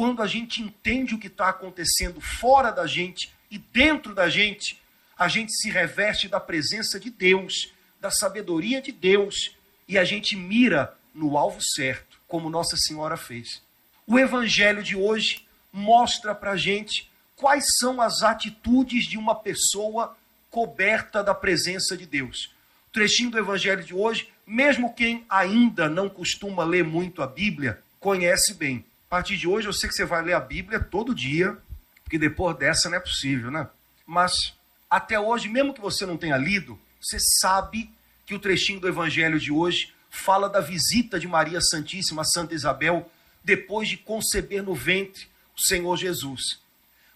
Quando 0.00 0.22
a 0.22 0.26
gente 0.26 0.62
entende 0.62 1.14
o 1.14 1.18
que 1.18 1.26
está 1.26 1.50
acontecendo 1.50 2.22
fora 2.22 2.70
da 2.70 2.86
gente 2.86 3.30
e 3.50 3.58
dentro 3.58 4.14
da 4.14 4.30
gente, 4.30 4.80
a 5.14 5.28
gente 5.28 5.52
se 5.52 5.68
reveste 5.68 6.26
da 6.26 6.40
presença 6.40 6.98
de 6.98 7.10
Deus, 7.10 7.70
da 8.00 8.10
sabedoria 8.10 8.80
de 8.80 8.92
Deus, 8.92 9.54
e 9.86 9.98
a 9.98 10.04
gente 10.04 10.36
mira 10.36 10.96
no 11.14 11.36
alvo 11.36 11.60
certo, 11.60 12.18
como 12.26 12.48
Nossa 12.48 12.78
Senhora 12.78 13.18
fez. 13.18 13.60
O 14.06 14.18
Evangelho 14.18 14.82
de 14.82 14.96
hoje 14.96 15.46
mostra 15.70 16.34
para 16.34 16.52
a 16.52 16.56
gente 16.56 17.06
quais 17.36 17.66
são 17.78 18.00
as 18.00 18.22
atitudes 18.22 19.04
de 19.04 19.18
uma 19.18 19.34
pessoa 19.34 20.16
coberta 20.48 21.22
da 21.22 21.34
presença 21.34 21.94
de 21.94 22.06
Deus. 22.06 22.50
O 22.88 22.92
trechinho 22.94 23.30
do 23.30 23.38
Evangelho 23.38 23.84
de 23.84 23.92
hoje, 23.92 24.32
mesmo 24.46 24.94
quem 24.94 25.26
ainda 25.28 25.90
não 25.90 26.08
costuma 26.08 26.64
ler 26.64 26.84
muito 26.84 27.20
a 27.20 27.26
Bíblia, 27.26 27.82
conhece 28.00 28.54
bem. 28.54 28.82
A 29.10 29.16
partir 29.16 29.36
de 29.36 29.48
hoje, 29.48 29.66
eu 29.66 29.72
sei 29.72 29.88
que 29.88 29.96
você 29.96 30.04
vai 30.04 30.22
ler 30.22 30.34
a 30.34 30.40
Bíblia 30.40 30.78
todo 30.78 31.12
dia, 31.12 31.58
porque 32.04 32.16
depois 32.16 32.56
dessa 32.56 32.88
não 32.88 32.96
é 32.96 33.00
possível, 33.00 33.50
né? 33.50 33.68
Mas 34.06 34.54
até 34.88 35.18
hoje, 35.18 35.48
mesmo 35.48 35.74
que 35.74 35.80
você 35.80 36.06
não 36.06 36.16
tenha 36.16 36.36
lido, 36.36 36.78
você 37.00 37.18
sabe 37.40 37.90
que 38.24 38.36
o 38.36 38.38
trechinho 38.38 38.78
do 38.78 38.86
evangelho 38.86 39.40
de 39.40 39.50
hoje 39.50 39.92
fala 40.08 40.48
da 40.48 40.60
visita 40.60 41.18
de 41.18 41.26
Maria 41.26 41.60
Santíssima 41.60 42.22
a 42.22 42.24
Santa 42.24 42.54
Isabel 42.54 43.10
depois 43.42 43.88
de 43.88 43.96
conceber 43.96 44.62
no 44.62 44.76
ventre 44.76 45.26
o 45.58 45.60
Senhor 45.60 45.96
Jesus. 45.96 46.60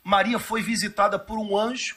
Maria 0.03 0.41
foi 0.41 0.63
visitada 0.63 1.17
por 1.17 1.39
um 1.39 1.57
anjo 1.57 1.95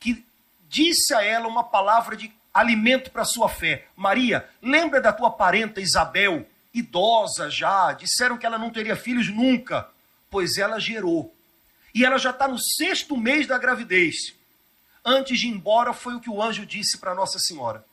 que 0.00 0.26
disse 0.68 1.14
a 1.14 1.22
ela 1.22 1.46
uma 1.46 1.62
palavra 1.62 2.16
de 2.16 2.32
alimento 2.52 3.12
para 3.12 3.24
sua 3.24 3.48
fé. 3.48 3.86
Maria, 3.94 4.48
lembra 4.60 5.00
da 5.00 5.12
tua 5.12 5.30
parenta 5.30 5.80
Isabel, 5.80 6.44
idosa 6.78 7.50
já, 7.50 7.92
disseram 7.92 8.38
que 8.38 8.46
ela 8.46 8.58
não 8.58 8.70
teria 8.70 8.96
filhos 8.96 9.28
nunca, 9.28 9.88
pois 10.30 10.56
ela 10.58 10.78
gerou 10.78 11.34
e 11.94 12.04
ela 12.04 12.18
já 12.18 12.30
está 12.30 12.46
no 12.46 12.58
sexto 12.58 13.16
mês 13.16 13.46
da 13.46 13.58
gravidez. 13.58 14.34
Antes 15.04 15.40
de 15.40 15.48
ir 15.48 15.50
embora, 15.50 15.92
foi 15.92 16.14
o 16.14 16.20
que 16.20 16.30
o 16.30 16.42
anjo 16.42 16.66
disse 16.66 16.98
para 16.98 17.14
Nossa 17.14 17.38
Senhora. 17.38 17.84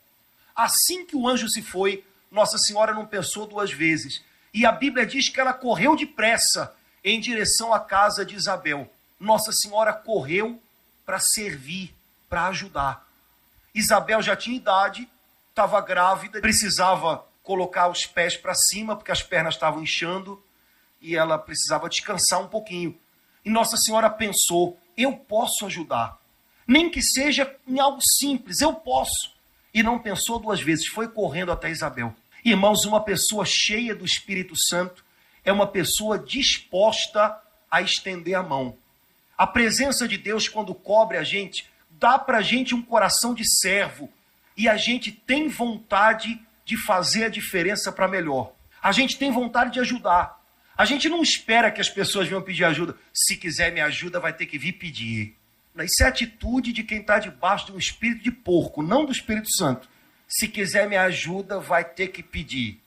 Assim 0.55 1.05
que 1.05 1.15
o 1.15 1.27
anjo 1.27 1.47
se 1.49 1.61
foi, 1.61 2.03
Nossa 2.31 2.57
Senhora 2.57 2.93
não 2.93 3.05
pensou 3.05 3.47
duas 3.47 3.71
vezes. 3.71 4.21
E 4.53 4.65
a 4.65 4.71
Bíblia 4.71 5.05
diz 5.05 5.29
que 5.29 5.39
ela 5.39 5.53
correu 5.53 5.95
depressa 5.95 6.75
em 7.03 7.19
direção 7.19 7.73
à 7.73 7.79
casa 7.79 8.25
de 8.25 8.35
Isabel. 8.35 8.91
Nossa 9.19 9.51
Senhora 9.51 9.93
correu 9.93 10.61
para 11.05 11.19
servir, 11.19 11.93
para 12.29 12.47
ajudar. 12.47 13.07
Isabel 13.73 14.21
já 14.21 14.35
tinha 14.35 14.55
idade, 14.55 15.09
estava 15.49 15.81
grávida, 15.81 16.39
precisava 16.39 17.25
colocar 17.45 17.87
os 17.87 18.05
pés 18.05 18.35
para 18.35 18.53
cima, 18.53 18.95
porque 18.95 19.11
as 19.11 19.21
pernas 19.21 19.53
estavam 19.53 19.81
inchando, 19.81 20.43
e 20.99 21.15
ela 21.15 21.37
precisava 21.37 21.87
descansar 21.87 22.41
um 22.41 22.47
pouquinho. 22.47 22.97
E 23.45 23.49
Nossa 23.49 23.77
Senhora 23.77 24.09
pensou: 24.09 24.77
eu 24.97 25.13
posso 25.13 25.65
ajudar. 25.65 26.19
Nem 26.67 26.89
que 26.89 27.01
seja 27.01 27.55
em 27.67 27.79
algo 27.79 28.01
simples, 28.01 28.59
eu 28.59 28.73
posso. 28.73 29.31
E 29.71 29.83
não 29.83 29.99
pensou 29.99 30.39
duas 30.39 30.59
vezes, 30.59 30.87
foi 30.87 31.07
correndo 31.07 31.51
até 31.51 31.69
Isabel. 31.69 32.13
Irmãos, 32.43 32.85
uma 32.85 33.01
pessoa 33.01 33.45
cheia 33.45 33.95
do 33.95 34.03
Espírito 34.03 34.55
Santo 34.57 35.05
é 35.43 35.51
uma 35.51 35.67
pessoa 35.67 36.17
disposta 36.17 37.39
a 37.69 37.81
estender 37.81 38.35
a 38.35 38.41
mão. 38.41 38.75
A 39.37 39.45
presença 39.45 40.07
de 40.07 40.17
Deus, 40.17 40.47
quando 40.47 40.73
cobre 40.73 41.17
a 41.17 41.23
gente, 41.23 41.69
dá 41.91 42.17
para 42.17 42.39
a 42.39 42.41
gente 42.41 42.73
um 42.73 42.81
coração 42.81 43.33
de 43.35 43.45
servo 43.47 44.09
e 44.57 44.67
a 44.67 44.77
gente 44.77 45.11
tem 45.11 45.47
vontade 45.49 46.39
de 46.65 46.75
fazer 46.75 47.25
a 47.25 47.29
diferença 47.29 47.91
para 47.91 48.07
melhor. 48.07 48.53
A 48.81 48.91
gente 48.91 49.17
tem 49.17 49.31
vontade 49.31 49.73
de 49.73 49.79
ajudar. 49.79 50.43
A 50.77 50.83
gente 50.83 51.07
não 51.07 51.21
espera 51.21 51.71
que 51.71 51.79
as 51.79 51.89
pessoas 51.89 52.27
venham 52.27 52.41
pedir 52.41 52.65
ajuda. 52.65 52.97
Se 53.13 53.37
quiser 53.37 53.71
me 53.71 53.79
ajuda, 53.79 54.19
vai 54.19 54.33
ter 54.33 54.45
que 54.45 54.57
vir 54.57 54.73
pedir. 54.73 55.37
Isso 55.83 56.03
é 56.03 56.07
atitude 56.07 56.73
de 56.73 56.83
quem 56.83 56.99
está 56.99 57.19
debaixo 57.19 57.67
de 57.67 57.71
um 57.73 57.77
espírito 57.77 58.23
de 58.23 58.31
porco, 58.31 58.81
não 58.81 59.05
do 59.05 59.11
Espírito 59.11 59.51
Santo. 59.55 59.89
Se 60.27 60.47
quiser 60.47 60.87
me 60.87 60.95
ajuda, 60.95 61.59
vai 61.59 61.83
ter 61.83 62.09
que 62.09 62.23
pedir. 62.23 62.81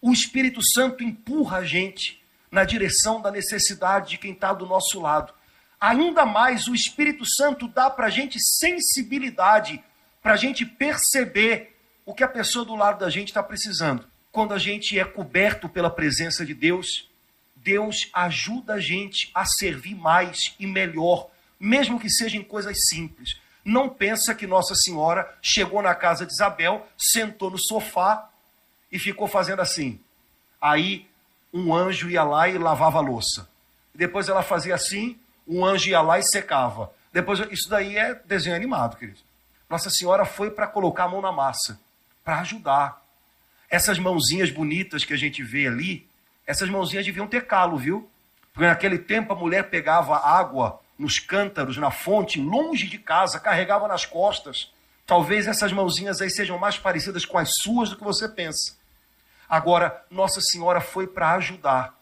O 0.00 0.12
Espírito 0.12 0.62
Santo 0.62 1.04
empurra 1.04 1.58
a 1.58 1.64
gente 1.64 2.22
na 2.50 2.64
direção 2.64 3.20
da 3.20 3.30
necessidade 3.30 4.10
de 4.10 4.18
quem 4.18 4.32
está 4.32 4.52
do 4.52 4.66
nosso 4.66 5.00
lado. 5.00 5.32
ainda 5.80 6.24
mais 6.24 6.66
o 6.66 6.74
Espírito 6.74 7.26
Santo 7.26 7.68
dá 7.68 7.90
para 7.90 8.06
a 8.06 8.10
gente 8.10 8.38
sensibilidade, 8.40 9.82
para 10.22 10.32
a 10.32 10.36
gente 10.36 10.64
perceber 10.64 11.73
o 12.04 12.14
que 12.14 12.22
a 12.24 12.28
pessoa 12.28 12.64
do 12.64 12.74
lado 12.74 12.98
da 12.98 13.10
gente 13.10 13.28
está 13.28 13.42
precisando. 13.42 14.04
Quando 14.30 14.52
a 14.52 14.58
gente 14.58 14.98
é 14.98 15.04
coberto 15.04 15.68
pela 15.68 15.90
presença 15.90 16.44
de 16.44 16.54
Deus, 16.54 17.08
Deus 17.56 18.10
ajuda 18.12 18.74
a 18.74 18.80
gente 18.80 19.30
a 19.34 19.44
servir 19.44 19.94
mais 19.94 20.54
e 20.58 20.66
melhor, 20.66 21.28
mesmo 21.58 21.98
que 21.98 22.10
sejam 22.10 22.42
coisas 22.42 22.76
simples. 22.88 23.40
Não 23.64 23.88
pensa 23.88 24.34
que 24.34 24.46
Nossa 24.46 24.74
Senhora 24.74 25.34
chegou 25.40 25.80
na 25.80 25.94
casa 25.94 26.26
de 26.26 26.32
Isabel, 26.32 26.86
sentou 26.98 27.50
no 27.50 27.58
sofá 27.58 28.28
e 28.92 28.98
ficou 28.98 29.26
fazendo 29.26 29.60
assim. 29.60 29.98
Aí 30.60 31.08
um 31.52 31.74
anjo 31.74 32.10
ia 32.10 32.24
lá 32.24 32.48
e 32.48 32.58
lavava 32.58 32.98
a 32.98 33.00
louça. 33.00 33.48
Depois 33.94 34.28
ela 34.28 34.42
fazia 34.42 34.74
assim, 34.74 35.18
um 35.46 35.64
anjo 35.64 35.88
ia 35.88 36.02
lá 36.02 36.18
e 36.18 36.22
secava. 36.22 36.92
Depois, 37.12 37.38
isso 37.50 37.70
daí 37.70 37.96
é 37.96 38.14
desenho 38.14 38.56
animado, 38.56 38.96
querido. 38.96 39.20
Nossa 39.70 39.88
Senhora 39.88 40.24
foi 40.24 40.50
para 40.50 40.66
colocar 40.66 41.04
a 41.04 41.08
mão 41.08 41.22
na 41.22 41.30
massa, 41.30 41.80
para 42.24 42.40
ajudar. 42.40 43.04
Essas 43.68 43.98
mãozinhas 43.98 44.50
bonitas 44.50 45.04
que 45.04 45.12
a 45.12 45.16
gente 45.16 45.42
vê 45.42 45.66
ali, 45.66 46.08
essas 46.46 46.68
mãozinhas 46.68 47.04
deviam 47.04 47.26
ter 47.26 47.46
calo, 47.46 47.76
viu? 47.76 48.10
Porque 48.52 48.66
naquele 48.66 48.98
tempo 48.98 49.32
a 49.32 49.36
mulher 49.36 49.68
pegava 49.68 50.16
água 50.16 50.80
nos 50.98 51.18
cântaros, 51.18 51.76
na 51.76 51.90
fonte, 51.90 52.40
longe 52.40 52.86
de 52.86 52.98
casa, 52.98 53.40
carregava 53.40 53.88
nas 53.88 54.06
costas. 54.06 54.72
Talvez 55.06 55.46
essas 55.46 55.72
mãozinhas 55.72 56.20
aí 56.20 56.30
sejam 56.30 56.58
mais 56.58 56.78
parecidas 56.78 57.24
com 57.24 57.36
as 57.36 57.50
suas 57.62 57.90
do 57.90 57.96
que 57.96 58.04
você 58.04 58.28
pensa. 58.28 58.76
Agora, 59.48 60.04
Nossa 60.10 60.40
Senhora 60.40 60.80
foi 60.80 61.06
para 61.06 61.32
ajudar. 61.34 61.94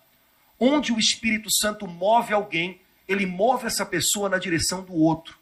Onde 0.58 0.92
o 0.92 0.98
Espírito 0.98 1.50
Santo 1.50 1.88
move 1.88 2.32
alguém, 2.32 2.80
ele 3.08 3.26
move 3.26 3.66
essa 3.66 3.84
pessoa 3.84 4.28
na 4.28 4.38
direção 4.38 4.82
do 4.82 4.94
outro. 4.94 5.36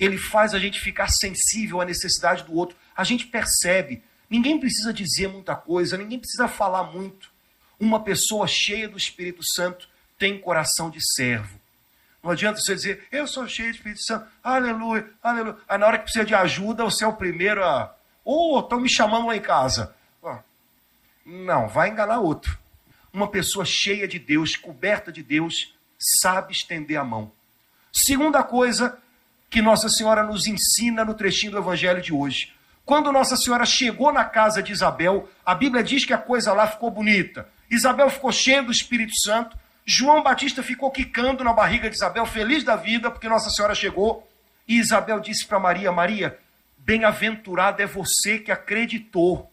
Ele 0.00 0.16
faz 0.16 0.54
a 0.54 0.58
gente 0.58 0.80
ficar 0.80 1.08
sensível 1.08 1.80
à 1.80 1.84
necessidade 1.84 2.42
do 2.44 2.54
outro. 2.54 2.76
A 2.96 3.04
gente 3.04 3.26
percebe. 3.26 4.02
Ninguém 4.30 4.58
precisa 4.58 4.92
dizer 4.92 5.28
muita 5.28 5.54
coisa, 5.54 5.98
ninguém 5.98 6.18
precisa 6.18 6.48
falar 6.48 6.84
muito. 6.84 7.30
Uma 7.78 8.02
pessoa 8.02 8.46
cheia 8.48 8.88
do 8.88 8.96
Espírito 8.96 9.44
Santo 9.44 9.88
tem 10.18 10.40
coração 10.40 10.88
de 10.88 11.00
servo. 11.14 11.60
Não 12.22 12.30
adianta 12.30 12.60
você 12.60 12.74
dizer, 12.74 13.06
eu 13.12 13.26
sou 13.26 13.46
cheio 13.46 13.70
de 13.70 13.78
Espírito 13.78 14.02
Santo, 14.02 14.26
aleluia, 14.42 15.10
aleluia. 15.22 15.56
Aí 15.68 15.78
na 15.78 15.86
hora 15.86 15.98
que 15.98 16.04
precisa 16.04 16.24
de 16.24 16.34
ajuda, 16.34 16.84
você 16.84 17.04
é 17.04 17.06
o 17.06 17.12
primeiro 17.12 17.62
a. 17.64 17.94
Ou 18.24 18.56
oh, 18.56 18.60
estão 18.60 18.80
me 18.80 18.88
chamando 18.88 19.26
lá 19.26 19.36
em 19.36 19.40
casa. 19.40 19.94
Não, 21.24 21.68
vai 21.68 21.88
enganar 21.88 22.20
outro. 22.20 22.58
Uma 23.12 23.28
pessoa 23.28 23.64
cheia 23.64 24.06
de 24.08 24.18
Deus, 24.18 24.56
coberta 24.56 25.12
de 25.12 25.22
Deus, 25.22 25.74
sabe 25.98 26.52
estender 26.52 26.98
a 26.98 27.04
mão. 27.04 27.32
Segunda 27.92 28.42
coisa 28.42 28.98
que 29.50 29.60
Nossa 29.60 29.88
Senhora 29.88 30.22
nos 30.22 30.46
ensina 30.46 31.04
no 31.04 31.12
trechinho 31.12 31.52
do 31.52 31.58
Evangelho 31.58 32.00
de 32.00 32.12
hoje. 32.12 32.52
Quando 32.86 33.12
Nossa 33.12 33.36
Senhora 33.36 33.66
chegou 33.66 34.12
na 34.12 34.24
casa 34.24 34.62
de 34.62 34.72
Isabel, 34.72 35.28
a 35.44 35.54
Bíblia 35.54 35.82
diz 35.82 36.04
que 36.04 36.12
a 36.12 36.18
coisa 36.18 36.52
lá 36.52 36.68
ficou 36.68 36.90
bonita. 36.90 37.48
Isabel 37.68 38.08
ficou 38.08 38.30
cheia 38.30 38.62
do 38.62 38.70
Espírito 38.70 39.12
Santo. 39.20 39.58
João 39.84 40.22
Batista 40.22 40.62
ficou 40.62 40.90
quicando 40.90 41.42
na 41.42 41.52
barriga 41.52 41.90
de 41.90 41.96
Isabel, 41.96 42.24
feliz 42.26 42.62
da 42.62 42.76
vida, 42.76 43.10
porque 43.10 43.28
Nossa 43.28 43.50
Senhora 43.50 43.74
chegou. 43.74 44.28
E 44.68 44.78
Isabel 44.78 45.18
disse 45.18 45.44
para 45.44 45.58
Maria: 45.58 45.90
Maria, 45.90 46.38
bem-aventurada 46.78 47.82
é 47.82 47.86
você 47.86 48.38
que 48.38 48.52
acreditou, 48.52 49.50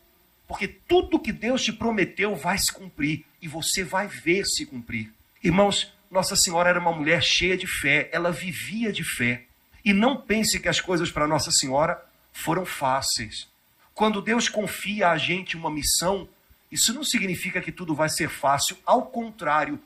porque 0.48 0.68
tudo 0.68 1.20
que 1.20 1.32
Deus 1.32 1.64
te 1.64 1.74
prometeu 1.74 2.36
vai 2.36 2.58
se 2.58 2.72
cumprir 2.72 3.26
e 3.42 3.48
você 3.48 3.84
vai 3.84 4.08
ver 4.08 4.46
se 4.46 4.66
cumprir. 4.66 5.12
Irmãos, 5.44 5.92
nossa 6.10 6.36
Senhora 6.36 6.70
era 6.70 6.80
uma 6.80 6.92
mulher 6.92 7.22
cheia 7.22 7.58
de 7.58 7.68
fé, 7.68 8.10
ela 8.12 8.32
vivia 8.32 8.92
de 8.92 9.04
fé. 9.04 9.44
E 9.88 9.94
não 9.94 10.18
pense 10.18 10.60
que 10.60 10.68
as 10.68 10.82
coisas 10.82 11.10
para 11.10 11.26
Nossa 11.26 11.50
Senhora 11.50 12.04
foram 12.34 12.66
fáceis. 12.66 13.48
Quando 13.96 14.22
Deus 14.22 14.50
confia 14.50 15.12
a 15.12 15.18
gente 15.18 15.56
uma 15.56 15.72
missão, 15.72 16.28
isso 16.70 16.94
não 16.94 17.06
significa 17.06 17.62
que 17.62 17.72
tudo 17.72 17.96
vai 17.96 18.10
ser 18.10 18.28
fácil, 18.28 18.78
ao 18.86 19.04
contrário, 19.04 19.80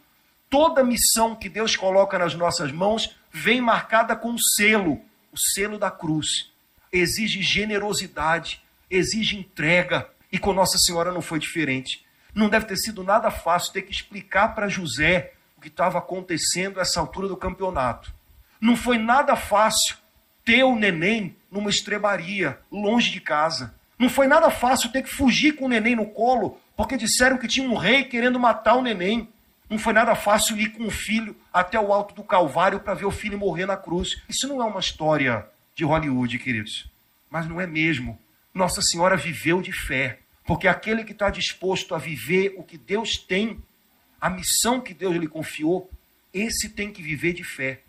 toda 0.50 0.84
missão 0.84 1.36
que 1.36 1.48
Deus 1.48 1.76
coloca 1.76 2.18
nas 2.18 2.34
nossas 2.34 2.72
mãos 2.72 3.16
vem 3.32 3.62
marcada 3.62 4.16
com 4.16 4.32
um 4.32 4.40
selo, 4.40 5.00
o 5.32 5.38
selo 5.38 5.78
da 5.78 5.92
cruz. 5.92 6.50
Exige 6.92 7.44
generosidade, 7.44 8.60
exige 8.90 9.38
entrega, 9.38 10.10
e 10.32 10.40
com 10.40 10.52
Nossa 10.52 10.80
Senhora 10.80 11.12
não 11.12 11.22
foi 11.22 11.38
diferente. 11.38 12.04
Não 12.34 12.50
deve 12.50 12.66
ter 12.66 12.78
sido 12.78 13.04
nada 13.04 13.30
fácil 13.30 13.72
ter 13.72 13.84
que 13.84 13.92
explicar 13.92 14.56
para 14.56 14.68
José 14.68 15.34
o 15.56 15.62
que 15.62 15.68
estava 15.68 16.00
acontecendo 16.00 16.80
a 16.80 16.82
essa 16.82 17.00
altura 17.00 17.28
do 17.28 17.38
campeonato. 17.38 18.12
Não 18.62 18.76
foi 18.76 19.00
nada 19.00 19.36
fácil 19.36 19.98
ter 20.46 20.64
o 20.64 20.76
neném 20.76 21.36
numa 21.52 21.70
estrebaria, 21.70 22.60
longe 22.72 23.10
de 23.10 23.20
casa. 23.20 23.74
Não 23.98 24.08
foi 24.08 24.28
nada 24.28 24.52
fácil 24.52 24.92
ter 24.92 25.02
que 25.02 25.10
fugir 25.10 25.56
com 25.56 25.66
o 25.66 25.70
neném 25.70 25.96
no 25.96 26.06
colo, 26.06 26.60
porque 26.78 26.96
disseram 26.96 27.38
que 27.38 27.48
tinha 27.48 27.68
um 27.68 27.76
rei 27.76 28.04
querendo 28.04 28.40
matar 28.40 28.76
o 28.76 28.82
neném. 28.82 29.28
Não 29.70 29.80
foi 29.80 29.94
nada 29.94 30.14
fácil 30.16 30.60
ir 30.60 30.70
com 30.70 30.86
o 30.86 30.92
filho 30.92 31.36
até 31.52 31.80
o 31.80 31.92
alto 31.92 32.14
do 32.14 32.24
Calvário 32.24 32.80
para 32.80 32.94
ver 32.94 33.06
o 33.06 33.12
filho 33.12 33.38
morrer 33.38 33.66
na 33.66 33.76
cruz. 33.76 34.22
Isso 34.30 34.48
não 34.48 34.62
é 34.62 34.66
uma 34.66 34.80
história 34.80 35.46
de 35.76 35.84
Hollywood, 35.84 36.38
queridos. 36.38 36.90
Mas 37.30 37.48
não 37.48 37.60
é 37.60 37.66
mesmo. 37.66 38.20
Nossa 38.54 38.82
Senhora 38.82 39.18
viveu 39.18 39.62
de 39.62 39.72
fé. 39.72 40.20
Porque 40.46 40.68
aquele 40.68 41.04
que 41.04 41.14
está 41.14 41.30
disposto 41.30 41.96
a 41.96 41.98
viver 41.98 42.54
o 42.58 42.64
que 42.64 42.78
Deus 42.78 43.18
tem 43.18 43.62
a 44.22 44.30
missão 44.30 44.80
que 44.80 44.94
Deus 44.94 45.16
lhe 45.16 45.28
confiou, 45.28 45.90
esse 46.32 46.70
tem 46.70 46.92
que 46.92 47.02
viver 47.02 47.34
de 47.34 47.44
fé, 47.44 47.82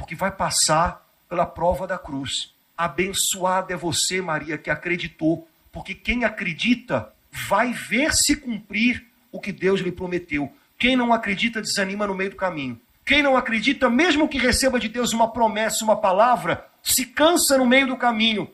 porque 0.00 0.14
vai 0.14 0.30
passar 0.32 1.06
pela 1.28 1.44
prova 1.44 1.86
da 1.86 1.98
cruz. 1.98 2.54
Abençoada 2.74 3.74
é 3.74 3.76
você, 3.76 4.22
Maria, 4.22 4.56
que 4.56 4.70
acreditou, 4.70 5.46
porque 5.70 5.94
quem 5.94 6.24
acredita 6.24 7.12
vai 7.30 7.74
ver 7.74 8.14
se 8.14 8.34
cumprir 8.34 9.06
o 9.30 9.38
que 9.38 9.52
Deus 9.52 9.80
lhe 9.80 9.92
prometeu. 9.92 10.50
Quem 10.78 10.96
não 10.96 11.12
acredita 11.12 11.60
desanima 11.60 12.06
no 12.06 12.14
meio 12.14 12.30
do 12.30 12.36
caminho. 12.36 12.80
Quem 13.04 13.22
não 13.22 13.36
acredita, 13.36 13.90
mesmo 13.90 14.26
que 14.26 14.38
receba 14.38 14.80
de 14.80 14.88
Deus 14.88 15.12
uma 15.12 15.30
promessa, 15.30 15.84
uma 15.84 15.96
palavra, 15.96 16.66
se 16.82 17.04
cansa 17.04 17.58
no 17.58 17.66
meio 17.66 17.86
do 17.86 17.96
caminho. 17.98 18.50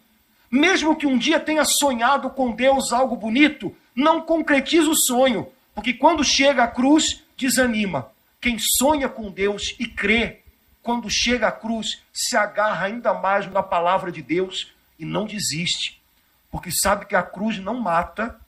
Mesmo 0.50 0.96
que 0.96 1.06
um 1.06 1.16
dia 1.16 1.38
tenha 1.38 1.64
sonhado 1.64 2.28
com 2.30 2.50
Deus 2.50 2.92
algo 2.92 3.14
bonito, 3.14 3.72
não 3.94 4.20
concretiza 4.20 4.90
o 4.90 4.96
sonho, 4.96 5.46
porque 5.72 5.92
quando 5.92 6.24
chega 6.24 6.64
a 6.64 6.68
cruz, 6.68 7.22
desanima. 7.37 8.11
Quem 8.40 8.59
sonha 8.59 9.09
com 9.09 9.30
Deus 9.30 9.76
e 9.78 9.87
crê, 9.87 10.40
quando 10.87 11.11
chega 11.11 11.49
à 11.49 11.53
cruz, 11.53 12.01
se 12.12 12.37
agarra 12.37 12.87
ainda 12.87 13.12
mais 13.12 13.51
na 13.51 13.61
palavra 13.61 14.12
de 14.12 14.22
Deus 14.22 14.72
e 14.96 15.05
não 15.05 15.27
desiste, 15.27 16.01
porque 16.49 16.70
sabe 16.70 17.07
que 17.07 17.16
a 17.16 17.25
cruz 17.25 17.59
não 17.59 17.75
mata 17.75 18.38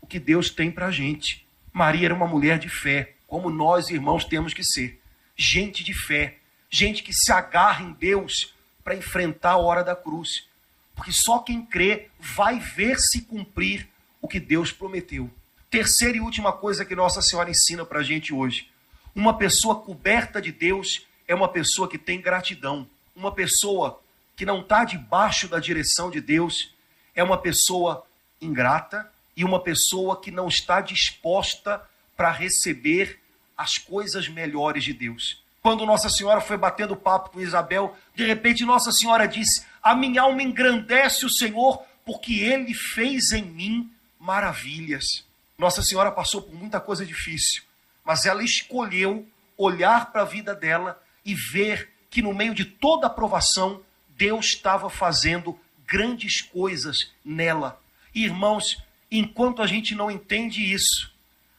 o 0.00 0.06
que 0.06 0.20
Deus 0.20 0.48
tem 0.48 0.70
para 0.70 0.86
a 0.86 0.90
gente. 0.92 1.44
Maria 1.72 2.06
era 2.06 2.14
uma 2.14 2.28
mulher 2.28 2.56
de 2.60 2.68
fé, 2.68 3.14
como 3.26 3.50
nós, 3.50 3.90
irmãos, 3.90 4.24
temos 4.24 4.54
que 4.54 4.62
ser. 4.62 5.02
Gente 5.36 5.82
de 5.82 5.92
fé, 5.92 6.38
gente 6.70 7.02
que 7.02 7.12
se 7.12 7.32
agarra 7.32 7.82
em 7.82 7.92
Deus 7.94 8.54
para 8.84 8.94
enfrentar 8.94 9.54
a 9.54 9.58
hora 9.58 9.82
da 9.82 9.96
cruz. 9.96 10.46
Porque 10.94 11.10
só 11.10 11.40
quem 11.40 11.66
crê 11.66 12.10
vai 12.20 12.60
ver 12.60 12.96
se 13.00 13.22
cumprir 13.22 13.88
o 14.22 14.28
que 14.28 14.38
Deus 14.38 14.70
prometeu. 14.70 15.28
Terceira 15.68 16.16
e 16.16 16.20
última 16.20 16.52
coisa 16.52 16.84
que 16.84 16.94
Nossa 16.94 17.20
Senhora 17.20 17.50
ensina 17.50 17.84
para 17.84 17.98
a 17.98 18.04
gente 18.04 18.32
hoje: 18.32 18.70
uma 19.16 19.36
pessoa 19.36 19.80
coberta 19.80 20.40
de 20.40 20.52
Deus 20.52 21.07
é 21.28 21.34
uma 21.34 21.48
pessoa 21.48 21.86
que 21.86 21.98
tem 21.98 22.20
gratidão. 22.20 22.88
Uma 23.14 23.30
pessoa 23.30 24.00
que 24.34 24.46
não 24.46 24.60
está 24.60 24.84
debaixo 24.84 25.46
da 25.46 25.60
direção 25.60 26.10
de 26.10 26.20
Deus 26.20 26.74
é 27.14 27.22
uma 27.22 27.36
pessoa 27.36 28.04
ingrata 28.40 29.10
e 29.36 29.44
uma 29.44 29.60
pessoa 29.62 30.20
que 30.20 30.30
não 30.30 30.48
está 30.48 30.80
disposta 30.80 31.82
para 32.16 32.32
receber 32.32 33.20
as 33.56 33.76
coisas 33.76 34.28
melhores 34.28 34.82
de 34.82 34.92
Deus. 34.92 35.42
Quando 35.60 35.84
Nossa 35.84 36.08
Senhora 36.08 36.40
foi 36.40 36.56
batendo 36.56 36.96
papo 36.96 37.30
com 37.30 37.40
Isabel, 37.40 37.96
de 38.14 38.24
repente 38.24 38.64
Nossa 38.64 38.90
Senhora 38.90 39.26
disse: 39.26 39.66
A 39.82 39.94
minha 39.94 40.22
alma 40.22 40.42
engrandece 40.42 41.26
o 41.26 41.30
Senhor, 41.30 41.82
porque 42.04 42.40
Ele 42.40 42.72
fez 42.72 43.32
em 43.32 43.42
mim 43.42 43.92
maravilhas. 44.18 45.24
Nossa 45.58 45.82
Senhora 45.82 46.10
passou 46.10 46.42
por 46.42 46.54
muita 46.54 46.80
coisa 46.80 47.04
difícil, 47.04 47.64
mas 48.04 48.24
ela 48.24 48.42
escolheu 48.42 49.26
olhar 49.56 50.12
para 50.12 50.22
a 50.22 50.24
vida 50.24 50.54
dela 50.54 51.02
e 51.28 51.34
ver 51.34 51.90
que 52.08 52.22
no 52.22 52.32
meio 52.32 52.54
de 52.54 52.64
toda 52.64 53.06
a 53.06 53.10
provação, 53.10 53.82
Deus 54.16 54.46
estava 54.46 54.88
fazendo 54.88 55.60
grandes 55.86 56.40
coisas 56.40 57.12
nela. 57.22 57.78
E, 58.14 58.24
irmãos, 58.24 58.82
enquanto 59.12 59.60
a 59.60 59.66
gente 59.66 59.94
não 59.94 60.10
entende 60.10 60.72
isso, 60.72 61.12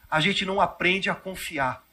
a 0.10 0.20
gente 0.20 0.44
não 0.44 0.60
aprende 0.60 1.08
a 1.08 1.14
confiar. 1.14 1.84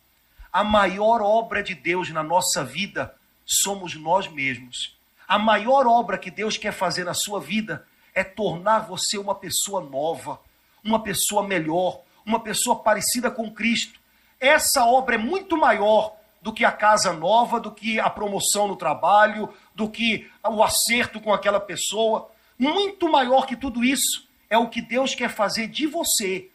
A 0.51 0.65
maior 0.65 1.21
obra 1.21 1.62
de 1.62 1.75
Deus 1.75 2.09
na 2.09 2.23
nossa 2.23 2.65
vida 2.65 3.15
somos 3.45 3.95
nós 3.95 4.27
mesmos. 4.27 4.97
A 5.29 5.39
maior 5.39 5.87
obra 5.87 6.17
que 6.17 6.31
Deus 6.31 6.57
quer 6.57 6.73
fazer 6.73 7.05
na 7.05 7.12
sua 7.12 7.41
vida 7.41 7.87
é 8.15 8.25
tornar 8.25 8.87
você 8.87 9.19
uma 9.19 9.35
pessoa 9.35 9.83
nova, 9.83 10.41
uma 10.83 11.03
pessoa 11.03 11.47
melhor, 11.47 12.01
uma 12.25 12.41
pessoa 12.41 12.77
parecida 12.77 13.31
com 13.31 13.53
Cristo. 13.53 14.01
Essa 14.41 14.87
obra 14.87 15.17
é 15.17 15.19
muito 15.19 15.59
maior 15.59 16.16
do 16.47 16.53
que 16.53 16.65
a 16.65 16.71
casa 16.71 17.13
nova, 17.13 17.59
do 17.59 17.73
que 17.73 17.99
a 17.99 18.09
promoção 18.09 18.69
no 18.69 18.77
trabalho, 18.77 19.53
do 19.75 19.91
que 19.91 20.31
o 20.45 20.63
acerto 20.63 21.21
com 21.21 21.35
aquela 21.35 21.59
pessoa. 21.59 22.31
Muito 22.57 23.11
maior 23.11 23.49
que 23.49 23.57
tudo 23.57 23.83
isso 23.83 24.29
é 24.49 24.57
o 24.57 24.69
que 24.69 24.81
Deus 24.81 25.13
quer 25.13 25.29
fazer 25.29 25.67
de 25.67 25.89
você. 25.89 26.49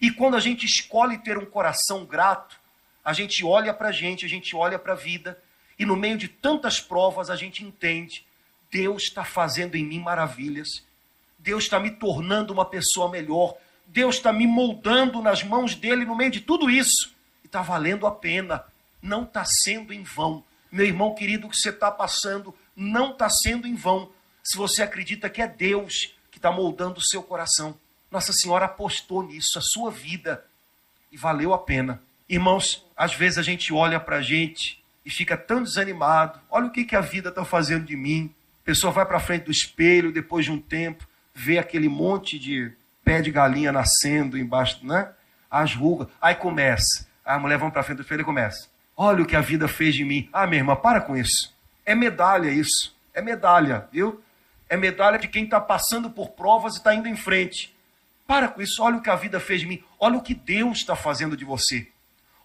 E 0.00 0.10
quando 0.10 0.38
a 0.38 0.40
gente 0.40 0.64
escolhe 0.64 1.18
ter 1.18 1.36
um 1.36 1.44
coração 1.44 2.06
grato, 2.06 2.58
a 3.04 3.12
gente 3.12 3.44
olha 3.44 3.74
para 3.74 3.90
a 3.90 3.92
gente, 3.92 4.24
a 4.24 4.28
gente 4.28 4.56
olha 4.56 4.78
para 4.78 4.94
a 4.94 4.96
vida, 4.96 5.38
e 5.78 5.84
no 5.84 5.96
meio 5.96 6.16
de 6.16 6.26
tantas 6.26 6.80
provas 6.80 7.28
a 7.28 7.36
gente 7.36 7.62
entende: 7.62 8.24
Deus 8.70 9.02
está 9.02 9.22
fazendo 9.22 9.74
em 9.74 9.84
mim 9.84 10.00
maravilhas, 10.00 10.82
Deus 11.38 11.64
está 11.64 11.78
me 11.78 11.90
tornando 11.90 12.54
uma 12.54 12.64
pessoa 12.64 13.10
melhor, 13.10 13.54
Deus 13.86 14.14
está 14.14 14.32
me 14.32 14.46
moldando 14.46 15.20
nas 15.20 15.42
mãos 15.42 15.74
dele 15.74 16.06
no 16.06 16.16
meio 16.16 16.30
de 16.30 16.40
tudo 16.40 16.70
isso, 16.70 17.12
e 17.42 17.46
está 17.46 17.60
valendo 17.60 18.06
a 18.06 18.10
pena 18.10 18.64
não 19.04 19.24
está 19.24 19.44
sendo 19.44 19.92
em 19.92 20.02
vão. 20.02 20.42
Meu 20.72 20.86
irmão 20.86 21.14
querido, 21.14 21.46
o 21.46 21.50
que 21.50 21.56
você 21.56 21.68
está 21.68 21.90
passando 21.90 22.54
não 22.74 23.12
está 23.12 23.28
sendo 23.28 23.66
em 23.68 23.74
vão. 23.74 24.10
Se 24.42 24.56
você 24.56 24.82
acredita 24.82 25.28
que 25.28 25.42
é 25.42 25.46
Deus 25.46 26.14
que 26.30 26.38
está 26.38 26.50
moldando 26.50 26.98
o 26.98 27.04
seu 27.04 27.22
coração. 27.22 27.78
Nossa 28.10 28.32
Senhora 28.32 28.64
apostou 28.64 29.22
nisso, 29.22 29.58
a 29.58 29.62
sua 29.62 29.90
vida, 29.90 30.44
e 31.12 31.16
valeu 31.16 31.52
a 31.52 31.58
pena. 31.58 32.00
Irmãos, 32.28 32.84
às 32.96 33.14
vezes 33.14 33.38
a 33.38 33.42
gente 33.42 33.72
olha 33.72 34.00
para 34.00 34.16
a 34.16 34.22
gente 34.22 34.82
e 35.04 35.10
fica 35.10 35.36
tão 35.36 35.62
desanimado. 35.62 36.40
Olha 36.50 36.66
o 36.66 36.70
que, 36.70 36.84
que 36.84 36.96
a 36.96 37.00
vida 37.00 37.28
está 37.28 37.44
fazendo 37.44 37.84
de 37.84 37.96
mim. 37.96 38.34
A 38.62 38.64
pessoa 38.64 38.92
vai 38.92 39.04
para 39.04 39.20
frente 39.20 39.44
do 39.44 39.50
espelho 39.50 40.10
depois 40.10 40.46
de 40.46 40.50
um 40.50 40.58
tempo, 40.58 41.06
vê 41.34 41.58
aquele 41.58 41.88
monte 41.88 42.38
de 42.38 42.72
pé 43.04 43.20
de 43.20 43.30
galinha 43.30 43.70
nascendo 43.70 44.38
embaixo, 44.38 44.84
né? 44.84 45.12
As 45.50 45.74
rugas. 45.74 46.08
Aí 46.20 46.34
começa. 46.34 47.06
A 47.24 47.38
mulher 47.38 47.58
vai 47.58 47.70
para 47.70 47.82
frente 47.82 47.98
do 47.98 48.02
espelho 48.02 48.22
e 48.22 48.24
começa. 48.24 48.73
Olha 48.96 49.22
o 49.22 49.26
que 49.26 49.34
a 49.34 49.40
vida 49.40 49.66
fez 49.66 49.94
de 49.94 50.04
mim. 50.04 50.28
Ah, 50.32 50.46
minha 50.46 50.60
irmã, 50.60 50.76
para 50.76 51.00
com 51.00 51.16
isso. 51.16 51.52
É 51.84 51.94
medalha 51.94 52.48
isso. 52.48 52.94
É 53.12 53.20
medalha, 53.20 53.88
viu? 53.92 54.22
É 54.68 54.76
medalha 54.76 55.18
de 55.18 55.28
quem 55.28 55.44
está 55.44 55.60
passando 55.60 56.10
por 56.10 56.30
provas 56.30 56.74
e 56.74 56.78
está 56.78 56.94
indo 56.94 57.08
em 57.08 57.16
frente. 57.16 57.74
Para 58.26 58.48
com 58.48 58.62
isso. 58.62 58.82
Olha 58.82 58.96
o 58.96 59.02
que 59.02 59.10
a 59.10 59.16
vida 59.16 59.40
fez 59.40 59.60
de 59.60 59.66
mim. 59.66 59.82
Olha 59.98 60.18
o 60.18 60.22
que 60.22 60.34
Deus 60.34 60.78
está 60.78 60.96
fazendo 60.96 61.36
de 61.36 61.44
você. 61.44 61.88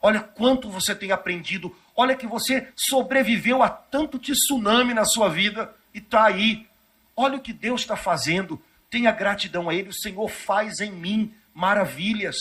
Olha 0.02 0.22
quanto 0.22 0.70
você 0.70 0.96
tem 0.96 1.12
aprendido. 1.12 1.76
Olha 1.96 2.16
que 2.16 2.28
você 2.28 2.68
sobreviveu 2.76 3.62
a 3.62 3.70
tanto 3.70 4.18
tsunami 4.18 4.94
na 4.94 5.06
sua 5.06 5.30
vida 5.30 5.74
e 5.94 6.00
está 6.00 6.26
aí. 6.26 6.68
Olha 7.16 7.38
o 7.38 7.42
que 7.42 7.54
Deus 7.54 7.82
está 7.82 7.96
fazendo. 7.96 8.62
Tenha 8.90 9.12
gratidão 9.12 9.70
a 9.70 9.76
Ele. 9.76 9.90
O 9.90 9.94
Senhor 9.94 10.28
faz 10.30 10.80
em 10.80 10.92
mim 10.92 11.34
maravilhas. 11.54 12.36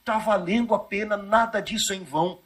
Está 0.00 0.18
valendo 0.18 0.74
a 0.74 0.78
pena. 0.78 1.16
Nada 1.16 1.60
disso 1.60 1.92
é 1.92 1.96
em 1.96 2.04
vão. 2.04 2.38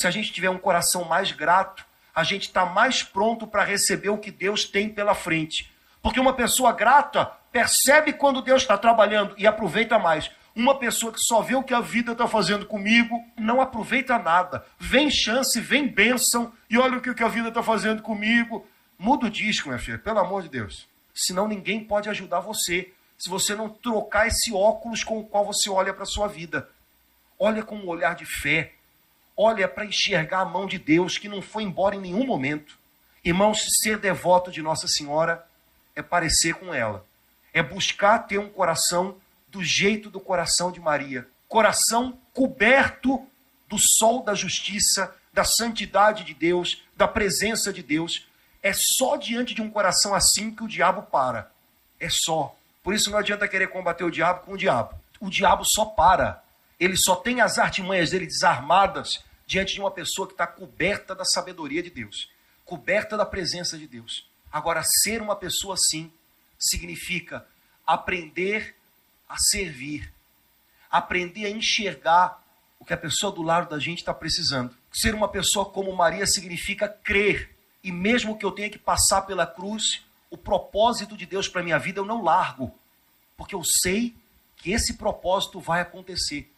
Se 0.00 0.06
a 0.06 0.10
gente 0.10 0.32
tiver 0.32 0.48
um 0.48 0.56
coração 0.56 1.04
mais 1.04 1.30
grato, 1.30 1.84
a 2.14 2.24
gente 2.24 2.44
está 2.44 2.64
mais 2.64 3.02
pronto 3.02 3.46
para 3.46 3.62
receber 3.62 4.08
o 4.08 4.16
que 4.16 4.30
Deus 4.30 4.64
tem 4.64 4.88
pela 4.88 5.14
frente. 5.14 5.70
Porque 6.00 6.18
uma 6.18 6.32
pessoa 6.32 6.72
grata 6.72 7.26
percebe 7.52 8.14
quando 8.14 8.40
Deus 8.40 8.62
está 8.62 8.78
trabalhando 8.78 9.34
e 9.36 9.46
aproveita 9.46 9.98
mais. 9.98 10.30
Uma 10.56 10.78
pessoa 10.78 11.12
que 11.12 11.20
só 11.20 11.42
vê 11.42 11.54
o 11.54 11.62
que 11.62 11.74
a 11.74 11.82
vida 11.82 12.12
está 12.12 12.26
fazendo 12.26 12.64
comigo 12.64 13.22
não 13.38 13.60
aproveita 13.60 14.18
nada. 14.18 14.64
Vem 14.78 15.10
chance, 15.10 15.60
vem 15.60 15.86
bênção 15.86 16.50
e 16.70 16.78
olha 16.78 16.96
o 16.96 17.02
que 17.02 17.22
a 17.22 17.28
vida 17.28 17.48
está 17.48 17.62
fazendo 17.62 18.00
comigo. 18.00 18.66
Muda 18.98 19.26
o 19.26 19.30
disco, 19.30 19.68
minha 19.68 19.78
filha, 19.78 19.98
pelo 19.98 20.18
amor 20.18 20.42
de 20.44 20.48
Deus. 20.48 20.88
Senão 21.14 21.46
ninguém 21.46 21.84
pode 21.84 22.08
ajudar 22.08 22.40
você. 22.40 22.90
Se 23.18 23.28
você 23.28 23.54
não 23.54 23.68
trocar 23.68 24.28
esse 24.28 24.50
óculos 24.50 25.04
com 25.04 25.18
o 25.18 25.24
qual 25.24 25.44
você 25.44 25.68
olha 25.68 25.92
para 25.92 26.04
a 26.04 26.06
sua 26.06 26.26
vida. 26.26 26.70
Olha 27.38 27.62
com 27.62 27.76
um 27.76 27.86
olhar 27.86 28.14
de 28.14 28.24
fé, 28.24 28.72
olha 29.40 29.68
para 29.68 29.84
enxergar 29.84 30.40
a 30.40 30.44
mão 30.44 30.66
de 30.66 30.78
Deus 30.78 31.16
que 31.16 31.28
não 31.28 31.40
foi 31.40 31.62
embora 31.62 31.96
em 31.96 32.00
nenhum 32.00 32.26
momento. 32.26 32.78
Irmãos, 33.24 33.58
ser 33.82 33.98
devoto 33.98 34.50
de 34.50 34.62
Nossa 34.62 34.88
Senhora 34.88 35.46
é 35.94 36.02
parecer 36.02 36.54
com 36.54 36.72
ela, 36.72 37.04
é 37.52 37.62
buscar 37.62 38.20
ter 38.20 38.38
um 38.38 38.48
coração 38.48 39.16
do 39.48 39.62
jeito 39.62 40.10
do 40.10 40.20
coração 40.20 40.70
de 40.70 40.80
Maria 40.80 41.26
coração 41.50 42.16
coberto 42.32 43.26
do 43.68 43.76
sol 43.76 44.22
da 44.22 44.34
justiça, 44.34 45.12
da 45.32 45.42
santidade 45.42 46.22
de 46.22 46.32
Deus, 46.32 46.84
da 46.96 47.08
presença 47.08 47.72
de 47.72 47.82
Deus. 47.82 48.26
É 48.62 48.72
só 48.72 49.16
diante 49.16 49.52
de 49.52 49.60
um 49.60 49.68
coração 49.68 50.14
assim 50.14 50.54
que 50.54 50.62
o 50.62 50.68
diabo 50.68 51.02
para. 51.02 51.50
É 51.98 52.08
só. 52.08 52.54
Por 52.84 52.94
isso 52.94 53.10
não 53.10 53.18
adianta 53.18 53.48
querer 53.48 53.66
combater 53.66 54.04
o 54.04 54.10
diabo 54.10 54.44
com 54.44 54.52
o 54.52 54.56
diabo. 54.56 54.94
O 55.18 55.28
diabo 55.28 55.64
só 55.64 55.84
para. 55.84 56.40
Ele 56.78 56.96
só 56.96 57.16
tem 57.16 57.40
as 57.40 57.58
artimanhas 57.58 58.10
dele 58.10 58.26
desarmadas 58.26 59.24
diante 59.50 59.74
de 59.74 59.80
uma 59.80 59.90
pessoa 59.90 60.28
que 60.28 60.34
está 60.34 60.46
coberta 60.46 61.12
da 61.12 61.24
sabedoria 61.24 61.82
de 61.82 61.90
Deus, 61.90 62.30
coberta 62.64 63.16
da 63.16 63.26
presença 63.26 63.76
de 63.76 63.84
Deus. 63.84 64.24
Agora, 64.52 64.80
ser 65.02 65.20
uma 65.20 65.34
pessoa 65.34 65.74
assim 65.74 66.12
significa 66.56 67.44
aprender 67.84 68.76
a 69.28 69.36
servir, 69.36 70.14
aprender 70.88 71.46
a 71.46 71.50
enxergar 71.50 72.40
o 72.78 72.84
que 72.84 72.94
a 72.94 72.96
pessoa 72.96 73.32
do 73.32 73.42
lado 73.42 73.68
da 73.68 73.80
gente 73.80 73.98
está 73.98 74.14
precisando. 74.14 74.72
Ser 74.92 75.16
uma 75.16 75.26
pessoa 75.26 75.64
como 75.64 75.92
Maria 75.96 76.28
significa 76.28 76.88
crer, 76.88 77.50
e 77.82 77.90
mesmo 77.90 78.38
que 78.38 78.44
eu 78.44 78.52
tenha 78.52 78.70
que 78.70 78.78
passar 78.78 79.22
pela 79.22 79.48
cruz, 79.48 80.04
o 80.30 80.38
propósito 80.38 81.16
de 81.16 81.26
Deus 81.26 81.48
para 81.48 81.64
minha 81.64 81.78
vida 81.78 81.98
eu 81.98 82.04
não 82.04 82.22
largo, 82.22 82.72
porque 83.36 83.56
eu 83.56 83.64
sei 83.64 84.14
que 84.58 84.70
esse 84.70 84.94
propósito 84.94 85.58
vai 85.58 85.80
acontecer. 85.80 86.48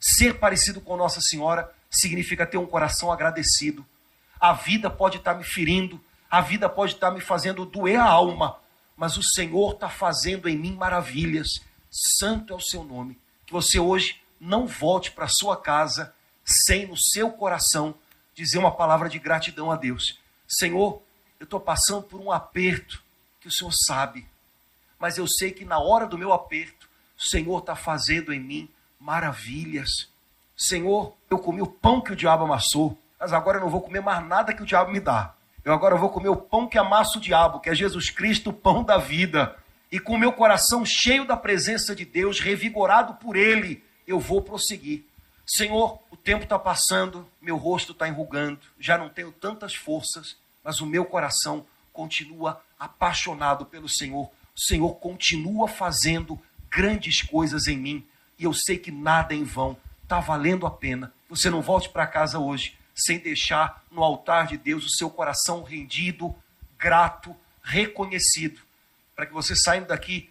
Ser 0.00 0.40
parecido 0.40 0.80
com 0.80 0.96
Nossa 0.96 1.20
Senhora 1.20 1.72
significa 1.98 2.46
ter 2.46 2.58
um 2.58 2.66
coração 2.66 3.10
agradecido. 3.10 3.84
A 4.40 4.52
vida 4.52 4.90
pode 4.90 5.18
estar 5.18 5.34
me 5.34 5.44
ferindo, 5.44 6.00
a 6.30 6.40
vida 6.40 6.68
pode 6.68 6.94
estar 6.94 7.10
me 7.10 7.20
fazendo 7.20 7.64
doer 7.64 8.00
a 8.00 8.04
alma, 8.04 8.58
mas 8.96 9.16
o 9.16 9.22
Senhor 9.22 9.74
está 9.74 9.88
fazendo 9.88 10.48
em 10.48 10.56
mim 10.56 10.74
maravilhas. 10.74 11.60
Santo 11.90 12.52
é 12.52 12.56
o 12.56 12.60
seu 12.60 12.84
nome. 12.84 13.18
Que 13.46 13.52
você 13.52 13.78
hoje 13.78 14.20
não 14.40 14.66
volte 14.66 15.10
para 15.12 15.28
sua 15.28 15.56
casa 15.56 16.14
sem 16.44 16.86
no 16.86 16.96
seu 16.96 17.30
coração 17.30 17.94
dizer 18.34 18.58
uma 18.58 18.74
palavra 18.74 19.08
de 19.08 19.18
gratidão 19.18 19.70
a 19.70 19.76
Deus. 19.76 20.18
Senhor, 20.46 21.00
eu 21.38 21.44
estou 21.44 21.60
passando 21.60 22.02
por 22.02 22.20
um 22.20 22.30
aperto 22.30 23.02
que 23.40 23.48
o 23.48 23.50
Senhor 23.50 23.72
sabe, 23.72 24.26
mas 24.98 25.18
eu 25.18 25.26
sei 25.26 25.52
que 25.52 25.64
na 25.64 25.78
hora 25.78 26.06
do 26.06 26.18
meu 26.18 26.32
aperto, 26.32 26.88
o 27.16 27.22
Senhor 27.22 27.58
está 27.58 27.76
fazendo 27.76 28.32
em 28.32 28.40
mim 28.40 28.68
maravilhas. 28.98 30.08
Senhor, 30.56 31.14
eu 31.30 31.38
comi 31.38 31.60
o 31.60 31.66
pão 31.66 32.00
que 32.00 32.12
o 32.12 32.16
diabo 32.16 32.44
amassou, 32.44 32.96
mas 33.18 33.32
agora 33.32 33.58
eu 33.58 33.62
não 33.62 33.70
vou 33.70 33.80
comer 33.80 34.00
mais 34.00 34.24
nada 34.26 34.52
que 34.52 34.62
o 34.62 34.66
diabo 34.66 34.92
me 34.92 35.00
dá. 35.00 35.34
Eu 35.64 35.72
agora 35.72 35.96
vou 35.96 36.10
comer 36.10 36.28
o 36.28 36.36
pão 36.36 36.68
que 36.68 36.78
amassa 36.78 37.18
o 37.18 37.20
diabo, 37.20 37.58
que 37.58 37.70
é 37.70 37.74
Jesus 37.74 38.10
Cristo, 38.10 38.50
o 38.50 38.52
pão 38.52 38.84
da 38.84 38.98
vida. 38.98 39.56
E 39.90 39.98
com 39.98 40.14
o 40.14 40.18
meu 40.18 40.32
coração 40.32 40.84
cheio 40.84 41.26
da 41.26 41.36
presença 41.36 41.94
de 41.94 42.04
Deus, 42.04 42.38
revigorado 42.38 43.14
por 43.14 43.36
Ele, 43.36 43.82
eu 44.06 44.20
vou 44.20 44.42
prosseguir. 44.42 45.04
Senhor, 45.46 45.98
o 46.10 46.16
tempo 46.16 46.44
está 46.44 46.58
passando, 46.58 47.26
meu 47.40 47.56
rosto 47.56 47.92
está 47.92 48.08
enrugando, 48.08 48.60
já 48.78 48.96
não 48.96 49.08
tenho 49.08 49.32
tantas 49.32 49.74
forças, 49.74 50.36
mas 50.62 50.80
o 50.80 50.86
meu 50.86 51.04
coração 51.04 51.66
continua 51.92 52.60
apaixonado 52.78 53.66
pelo 53.66 53.88
Senhor. 53.88 54.30
O 54.54 54.60
Senhor 54.60 54.94
continua 54.96 55.68
fazendo 55.68 56.38
grandes 56.70 57.22
coisas 57.22 57.66
em 57.66 57.76
mim 57.76 58.06
e 58.38 58.44
eu 58.44 58.52
sei 58.52 58.78
que 58.78 58.90
nada 58.90 59.34
é 59.34 59.36
em 59.36 59.44
vão 59.44 59.76
está 60.14 60.20
valendo 60.20 60.64
a 60.66 60.70
pena. 60.70 61.12
Você 61.28 61.50
não 61.50 61.60
volte 61.60 61.88
para 61.88 62.06
casa 62.06 62.38
hoje 62.38 62.78
sem 62.94 63.18
deixar 63.18 63.82
no 63.90 64.04
altar 64.04 64.46
de 64.46 64.56
Deus 64.56 64.84
o 64.84 64.90
seu 64.90 65.10
coração 65.10 65.64
rendido, 65.64 66.32
grato, 66.78 67.34
reconhecido, 67.64 68.60
para 69.16 69.26
que 69.26 69.32
você 69.32 69.56
saindo 69.56 69.88
daqui 69.88 70.30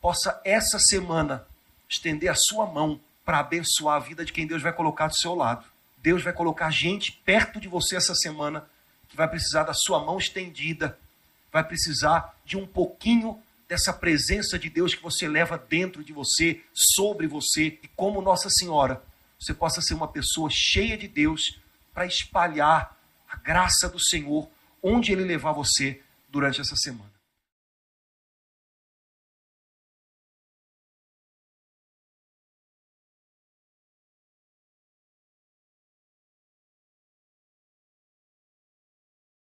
possa 0.00 0.40
essa 0.42 0.78
semana 0.78 1.46
estender 1.86 2.30
a 2.30 2.34
sua 2.34 2.64
mão 2.64 2.98
para 3.22 3.40
abençoar 3.40 3.96
a 3.96 4.04
vida 4.04 4.24
de 4.24 4.32
quem 4.32 4.46
Deus 4.46 4.62
vai 4.62 4.72
colocar 4.72 5.08
do 5.08 5.16
seu 5.16 5.34
lado. 5.34 5.66
Deus 5.98 6.22
vai 6.22 6.32
colocar 6.32 6.70
gente 6.70 7.12
perto 7.12 7.60
de 7.60 7.68
você 7.68 7.96
essa 7.96 8.14
semana 8.14 8.64
que 9.10 9.16
vai 9.16 9.28
precisar 9.28 9.64
da 9.64 9.74
sua 9.74 10.02
mão 10.02 10.16
estendida, 10.16 10.98
vai 11.52 11.62
precisar 11.62 12.34
de 12.46 12.56
um 12.56 12.66
pouquinho 12.66 13.38
dessa 13.68 13.92
presença 13.92 14.58
de 14.58 14.70
Deus 14.70 14.94
que 14.94 15.02
você 15.02 15.28
leva 15.28 15.58
dentro 15.58 16.02
de 16.02 16.12
você, 16.12 16.62
sobre 16.72 17.26
você, 17.26 17.78
e 17.82 17.88
como 17.94 18.22
Nossa 18.22 18.48
Senhora 18.48 19.02
você 19.40 19.54
possa 19.54 19.80
ser 19.80 19.94
uma 19.94 20.06
pessoa 20.06 20.50
cheia 20.50 20.98
de 20.98 21.08
Deus 21.08 21.58
para 21.94 22.04
espalhar 22.04 22.96
a 23.28 23.36
graça 23.36 23.88
do 23.88 23.98
Senhor 23.98 24.50
onde 24.82 25.12
Ele 25.12 25.24
levar 25.24 25.52
você 25.52 26.02
durante 26.28 26.60
essa 26.60 26.76
semana. 26.76 27.10